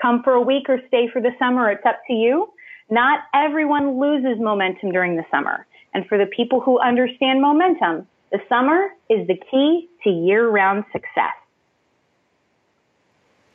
Come 0.00 0.22
for 0.22 0.34
a 0.34 0.40
week 0.40 0.68
or 0.68 0.78
stay 0.86 1.08
for 1.12 1.20
the 1.20 1.32
summer. 1.40 1.70
It's 1.70 1.84
up 1.84 2.00
to 2.06 2.12
you. 2.12 2.52
Not 2.88 3.20
everyone 3.34 4.00
loses 4.00 4.40
momentum 4.40 4.92
during 4.92 5.16
the 5.16 5.24
summer. 5.30 5.66
And 5.92 6.06
for 6.06 6.18
the 6.18 6.26
people 6.26 6.60
who 6.60 6.78
understand 6.78 7.40
momentum, 7.40 8.06
the 8.30 8.38
summer 8.48 8.90
is 9.10 9.26
the 9.26 9.40
key 9.50 9.88
to 10.04 10.10
year 10.10 10.48
round 10.48 10.84
success. 10.92 11.34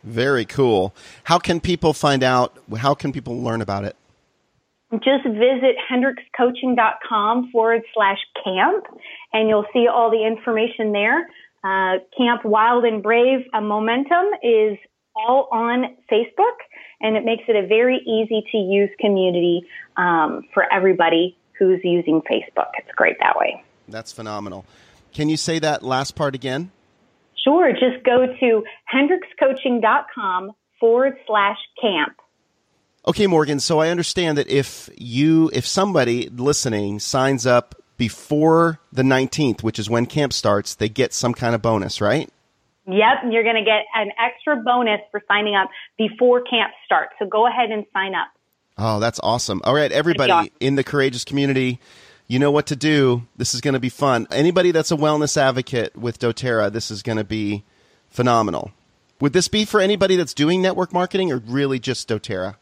Very 0.03 0.45
cool. 0.45 0.93
How 1.23 1.39
can 1.39 1.59
people 1.59 1.93
find 1.93 2.23
out? 2.23 2.57
How 2.77 2.93
can 2.93 3.11
people 3.11 3.41
learn 3.41 3.61
about 3.61 3.85
it? 3.85 3.95
Just 4.91 5.25
visit 5.25 5.75
hendrickscoaching.com 5.91 7.49
forward 7.51 7.81
slash 7.95 8.19
camp, 8.43 8.85
and 9.31 9.49
you'll 9.49 9.65
see 9.73 9.87
all 9.87 10.11
the 10.11 10.25
information 10.25 10.91
there. 10.91 11.27
Uh, 11.63 11.99
camp 12.15 12.43
Wild 12.43 12.83
and 12.83 13.01
Brave 13.01 13.47
uh, 13.53 13.61
Momentum 13.61 14.25
is 14.43 14.77
all 15.15 15.47
on 15.51 15.95
Facebook, 16.11 16.57
and 17.01 17.15
it 17.15 17.23
makes 17.23 17.43
it 17.47 17.55
a 17.55 17.65
very 17.65 17.97
easy 18.05 18.43
to 18.51 18.57
use 18.57 18.89
community 18.99 19.65
um, 19.97 20.43
for 20.53 20.71
everybody 20.71 21.37
who's 21.57 21.79
using 21.83 22.21
Facebook. 22.29 22.69
It's 22.77 22.91
great 22.95 23.15
that 23.19 23.37
way. 23.37 23.63
That's 23.87 24.11
phenomenal. 24.11 24.65
Can 25.13 25.29
you 25.29 25.37
say 25.37 25.59
that 25.59 25.83
last 25.83 26.15
part 26.15 26.35
again? 26.35 26.71
Sure. 27.43 27.71
Just 27.71 28.03
go 28.05 28.25
to 28.39 28.63
hendrickscoaching.com 28.93 30.51
forward 30.79 31.17
slash 31.27 31.57
camp. 31.81 32.17
Okay, 33.05 33.27
Morgan. 33.27 33.59
So 33.59 33.79
I 33.79 33.89
understand 33.89 34.37
that 34.37 34.47
if 34.47 34.89
you, 34.95 35.49
if 35.53 35.65
somebody 35.65 36.29
listening 36.29 36.99
signs 36.99 37.45
up 37.45 37.75
before 37.97 38.79
the 38.91 39.03
19th, 39.03 39.61
which 39.61 39.77
is 39.77 39.89
when 39.89 40.05
camp 40.05 40.31
starts, 40.33 40.75
they 40.75 40.89
get 40.89 41.13
some 41.13 41.33
kind 41.33 41.53
of 41.53 41.61
bonus, 41.61 41.99
right? 41.99 42.29
Yep, 42.85 43.31
you're 43.31 43.43
going 43.43 43.55
to 43.55 43.63
get 43.63 43.83
an 43.95 44.11
extra 44.19 44.57
bonus 44.57 44.99
for 45.11 45.21
signing 45.27 45.55
up 45.55 45.69
before 45.97 46.41
camp 46.41 46.73
starts. 46.85 47.13
So 47.19 47.25
go 47.25 47.47
ahead 47.47 47.71
and 47.71 47.85
sign 47.93 48.13
up. 48.15 48.27
Oh, 48.77 48.99
that's 48.99 49.19
awesome. 49.21 49.61
All 49.63 49.73
right, 49.73 49.91
everybody 49.91 50.51
in 50.59 50.75
the 50.75 50.83
courageous 50.83 51.23
community, 51.23 51.79
you 52.33 52.39
know 52.39 52.49
what 52.49 52.65
to 52.65 52.75
do. 52.75 53.27
This 53.37 53.53
is 53.53 53.61
going 53.61 53.75
to 53.75 53.79
be 53.79 53.89
fun. 53.89 54.25
Anybody 54.31 54.71
that's 54.71 54.91
a 54.91 54.95
wellness 54.95 55.37
advocate 55.37 55.95
with 55.95 56.17
doTERRA, 56.17 56.73
this 56.73 56.89
is 56.89 57.03
going 57.03 57.19
to 57.19 57.23
be 57.23 57.63
phenomenal. 58.09 58.71
Would 59.19 59.33
this 59.33 59.47
be 59.47 59.65
for 59.65 59.79
anybody 59.79 60.15
that's 60.15 60.33
doing 60.33 60.59
network 60.59 60.91
marketing 60.91 61.31
or 61.31 61.37
really 61.37 61.77
just 61.77 62.09
doTERRA? 62.09 62.55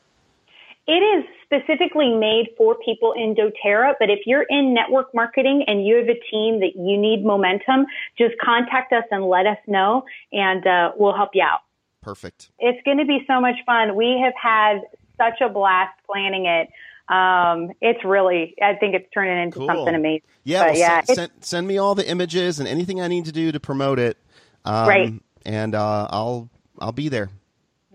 It 0.88 0.92
is 0.92 1.24
specifically 1.46 2.14
made 2.14 2.50
for 2.58 2.76
people 2.84 3.14
in 3.14 3.34
doTERRA, 3.34 3.94
but 3.98 4.10
if 4.10 4.20
you're 4.26 4.46
in 4.50 4.74
network 4.74 5.16
marketing 5.16 5.64
and 5.68 5.86
you 5.86 5.96
have 5.96 6.10
a 6.10 6.20
team 6.30 6.60
that 6.60 6.74
you 6.76 6.98
need 6.98 7.24
momentum, 7.24 7.86
just 8.18 8.34
contact 8.44 8.92
us 8.92 9.06
and 9.10 9.24
let 9.24 9.46
us 9.46 9.58
know 9.68 10.04
and 10.34 10.68
uh, 10.68 10.92
we'll 10.98 11.16
help 11.16 11.30
you 11.34 11.44
out. 11.44 11.62
Perfect. 12.02 12.50
It's 12.60 12.84
going 12.84 12.98
to 12.98 13.06
be 13.06 13.20
so 13.26 13.40
much 13.40 13.56
fun. 13.66 13.96
We 13.96 14.22
have 14.22 14.34
had 14.36 14.82
such 15.16 15.40
a 15.40 15.48
blast 15.48 15.98
planning 16.06 16.46
it. 16.46 16.68
Um, 17.12 17.71
it's 17.82 18.06
really, 18.06 18.56
I 18.62 18.76
think 18.76 18.95
it's 18.95 19.08
turning 19.13 19.43
into 19.43 19.60
cool. 19.60 19.67
something 19.67 19.93
amazing. 19.93 20.21
Yeah, 20.45 20.67
well, 20.67 20.78
yeah. 20.78 21.02
Send, 21.02 21.17
send, 21.17 21.32
send, 21.41 21.67
me 21.67 21.78
all 21.78 21.93
the 21.93 22.10
images 22.10 22.60
and 22.60 22.69
anything 22.69 23.02
I 23.02 23.08
need 23.08 23.26
to 23.26 23.34
do 23.34 23.52
to 23.52 23.60
promote 23.60 24.00
it. 24.00 24.17
Um, 24.63 24.88
right. 24.88 25.13
And 25.45 25.76
uh, 25.76 26.08
I'll 26.10 26.50
I'll 26.80 26.93
be 26.93 27.10
there. 27.10 27.30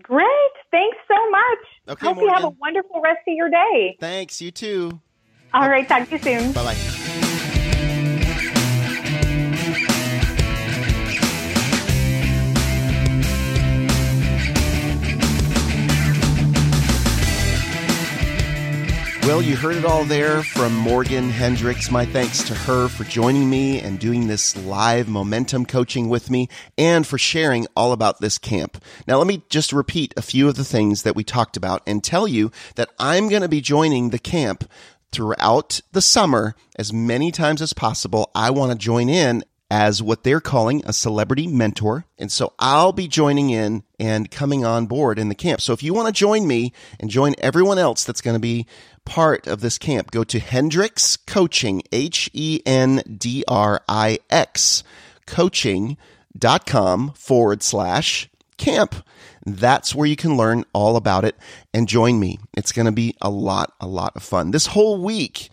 Great. 0.03 0.27
Thanks 0.69 0.97
so 1.07 1.29
much. 1.31 1.95
Okay, 1.95 2.05
Hope 2.05 2.17
Morgan. 2.17 2.23
you 2.23 2.33
have 2.35 2.43
a 2.43 2.55
wonderful 2.61 3.01
rest 3.01 3.21
of 3.27 3.33
your 3.33 3.49
day. 3.49 3.97
Thanks. 3.99 4.39
You 4.41 4.51
too. 4.51 4.99
All 5.53 5.69
right. 5.69 5.87
Talk 5.87 6.07
to 6.09 6.11
you 6.11 6.19
soon. 6.19 6.51
Bye 6.51 6.63
bye. 6.63 7.03
Well, 19.27 19.41
you 19.41 19.57
heard 19.57 19.75
it 19.75 19.83
all 19.83 20.05
there 20.05 20.41
from 20.41 20.73
Morgan 20.73 21.29
Hendrix. 21.29 21.91
My 21.91 22.05
thanks 22.05 22.43
to 22.43 22.55
her 22.55 22.87
for 22.87 23.03
joining 23.03 23.49
me 23.49 23.81
and 23.81 23.99
doing 23.99 24.27
this 24.27 24.55
live 24.55 25.09
momentum 25.09 25.65
coaching 25.65 26.07
with 26.07 26.29
me 26.29 26.47
and 26.77 27.05
for 27.05 27.17
sharing 27.17 27.67
all 27.75 27.91
about 27.91 28.21
this 28.21 28.37
camp. 28.37 28.81
Now, 29.05 29.17
let 29.17 29.27
me 29.27 29.43
just 29.49 29.73
repeat 29.73 30.13
a 30.15 30.21
few 30.21 30.47
of 30.47 30.55
the 30.55 30.63
things 30.63 31.03
that 31.03 31.17
we 31.17 31.25
talked 31.25 31.57
about 31.57 31.83
and 31.85 32.01
tell 32.01 32.25
you 32.25 32.53
that 32.75 32.89
I'm 32.99 33.27
going 33.27 33.41
to 33.41 33.49
be 33.49 33.59
joining 33.59 34.11
the 34.11 34.17
camp 34.17 34.63
throughout 35.11 35.81
the 35.91 36.01
summer 36.01 36.55
as 36.77 36.93
many 36.93 37.29
times 37.29 37.61
as 37.61 37.73
possible. 37.73 38.31
I 38.33 38.51
want 38.51 38.71
to 38.71 38.77
join 38.77 39.09
in 39.09 39.43
as 39.69 40.01
what 40.01 40.23
they're 40.23 40.39
calling 40.39 40.81
a 40.85 40.93
celebrity 40.93 41.47
mentor. 41.47 42.05
And 42.17 42.31
so 42.31 42.53
I'll 42.57 42.93
be 42.93 43.07
joining 43.07 43.49
in 43.49 43.83
and 43.99 44.31
coming 44.31 44.63
on 44.63 44.85
board 44.85 45.19
in 45.19 45.27
the 45.27 45.35
camp. 45.35 45.59
So 45.59 45.73
if 45.73 45.83
you 45.83 45.93
want 45.93 46.07
to 46.07 46.17
join 46.17 46.47
me 46.47 46.71
and 46.99 47.09
join 47.09 47.35
everyone 47.39 47.77
else 47.77 48.05
that's 48.05 48.21
going 48.21 48.35
to 48.35 48.39
be 48.39 48.65
part 49.07 49.47
of 49.47 49.61
this 49.61 49.77
camp, 49.77 50.11
go 50.11 50.25
to 50.25 50.37
Hendrix 50.37 51.15
Coaching, 51.15 51.81
H 51.93 52.29
E 52.33 52.61
N 52.65 53.01
D 53.17 53.43
R 53.47 53.81
I 53.87 54.19
X, 54.29 54.83
coaching.com 55.25 57.13
forward 57.13 57.63
slash 57.63 58.29
camp. 58.57 58.95
That's 59.45 59.95
where 59.95 60.05
you 60.05 60.17
can 60.17 60.35
learn 60.35 60.65
all 60.73 60.97
about 60.97 61.23
it 61.23 61.37
and 61.73 61.87
join 61.87 62.19
me. 62.19 62.37
It's 62.55 62.73
going 62.73 62.85
to 62.85 62.91
be 62.91 63.15
a 63.21 63.29
lot, 63.29 63.73
a 63.79 63.87
lot 63.87 64.11
of 64.17 64.23
fun. 64.23 64.51
This 64.51 64.67
whole 64.67 65.01
week, 65.01 65.49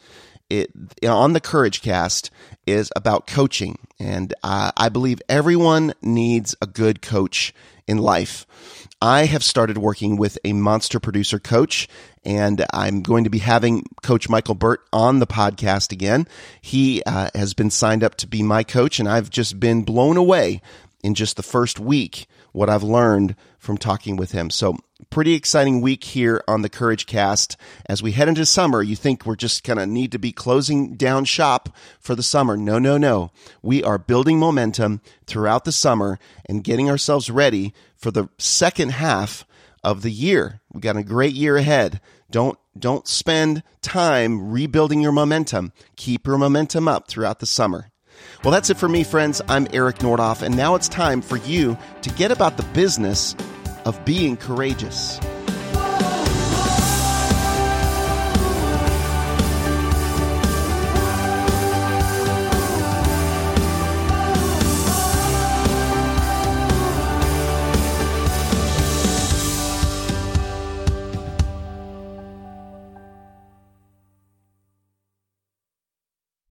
it 0.51 0.73
on 1.07 1.33
the 1.33 1.41
Courage 1.41 1.81
Cast 1.81 2.31
is 2.67 2.91
about 2.97 3.29
coaching, 3.29 3.79
and 4.01 4.35
uh, 4.43 4.73
I 4.77 4.89
believe 4.89 5.23
everyone 5.29 5.95
needs 6.03 6.57
a 6.61 6.67
good 6.67 7.03
coach 7.03 7.55
in 7.87 7.99
life. 7.99 8.47
I 9.05 9.27
have 9.27 9.45
started 9.45 9.77
working 9.77 10.17
with 10.17 10.39
a 10.45 10.55
monster 10.55 10.99
producer 10.99 11.39
coach, 11.39 11.89
and 12.25 12.65
I'm 12.73 13.03
going 13.03 13.25
to 13.25 13.31
be 13.31 13.41
having 13.41 13.85
Coach 14.03 14.31
Michael 14.31 14.55
Burt 14.55 14.81
on 14.95 15.19
the 15.19 15.27
podcast 15.27 15.93
again. 15.93 16.27
He 16.63 17.03
uh, 17.05 17.29
has 17.35 17.53
been 17.53 17.69
signed 17.69 18.03
up 18.03 18.15
to 18.15 18.27
be 18.27 18.43
my 18.43 18.63
coach, 18.63 18.99
and 18.99 19.07
I've 19.07 19.29
just 19.29 19.61
been 19.61 19.83
blown 19.83 20.17
away 20.17 20.63
in 21.03 21.13
just 21.13 21.37
the 21.37 21.43
first 21.43 21.79
week 21.79 22.27
what 22.53 22.71
I've 22.71 22.83
learned 22.83 23.37
from 23.59 23.77
talking 23.77 24.17
with 24.17 24.33
him. 24.33 24.49
So 24.49 24.79
pretty 25.11 25.35
exciting 25.35 25.81
week 25.81 26.05
here 26.05 26.43
on 26.47 26.63
the 26.63 26.69
Courage 26.69 27.07
Cast. 27.07 27.57
As 27.87 28.03
we 28.03 28.13
head 28.13 28.29
into 28.29 28.47
summer, 28.47 28.83
you 28.83 28.97
think 28.97 29.25
we're 29.25 29.37
just 29.37 29.65
going 29.65 29.79
to 29.79 29.87
need 29.87 30.13
to 30.13 30.19
be 30.19 30.33
closing 30.33 30.95
down 30.95 31.25
shop 31.25 31.75
for 32.01 32.15
the 32.15 32.23
summer. 32.23 32.57
No, 32.57 32.79
no, 32.79 32.99
no. 32.99 33.31
We 33.63 33.83
are 33.83 33.99
building 33.99 34.39
momentum 34.39 35.01
throughout 35.27 35.65
the 35.65 35.73
summer 35.73 36.19
and 36.47 36.65
getting 36.65 36.89
ourselves 36.89 37.31
ready 37.31 37.73
for 37.97 38.11
the 38.11 38.29
second 38.39 38.93
half 38.93 39.47
of 39.83 40.03
the 40.03 40.11
year. 40.11 40.61
We 40.73 40.81
got 40.81 40.97
a 40.97 41.05
great 41.05 41.35
year 41.35 41.57
ahead. 41.57 42.01
Don't 42.31 42.59
don't 42.77 43.07
spend 43.07 43.63
time 43.83 44.51
rebuilding 44.51 45.01
your 45.01 45.13
momentum. 45.13 45.73
Keep 45.97 46.27
your 46.27 46.39
momentum 46.39 46.89
up 46.89 47.07
throughout 47.07 47.39
the 47.39 47.47
summer. 47.47 47.91
Well, 48.43 48.53
that's 48.53 48.71
it 48.71 48.77
for 48.77 48.89
me, 48.89 49.05
friends. 49.05 49.41
I'm 49.49 49.69
Eric 49.73 49.99
Nordoff, 49.99 50.43
and 50.43 50.57
now 50.57 50.75
it's 50.75 50.89
time 50.89 51.23
for 51.23 51.37
you 51.37 51.79
to 52.03 52.11
get 52.11 52.31
about 52.31 52.57
the 52.57 52.63
business 52.75 53.35
of 53.85 54.05
being 54.05 54.37
courageous. 54.37 55.19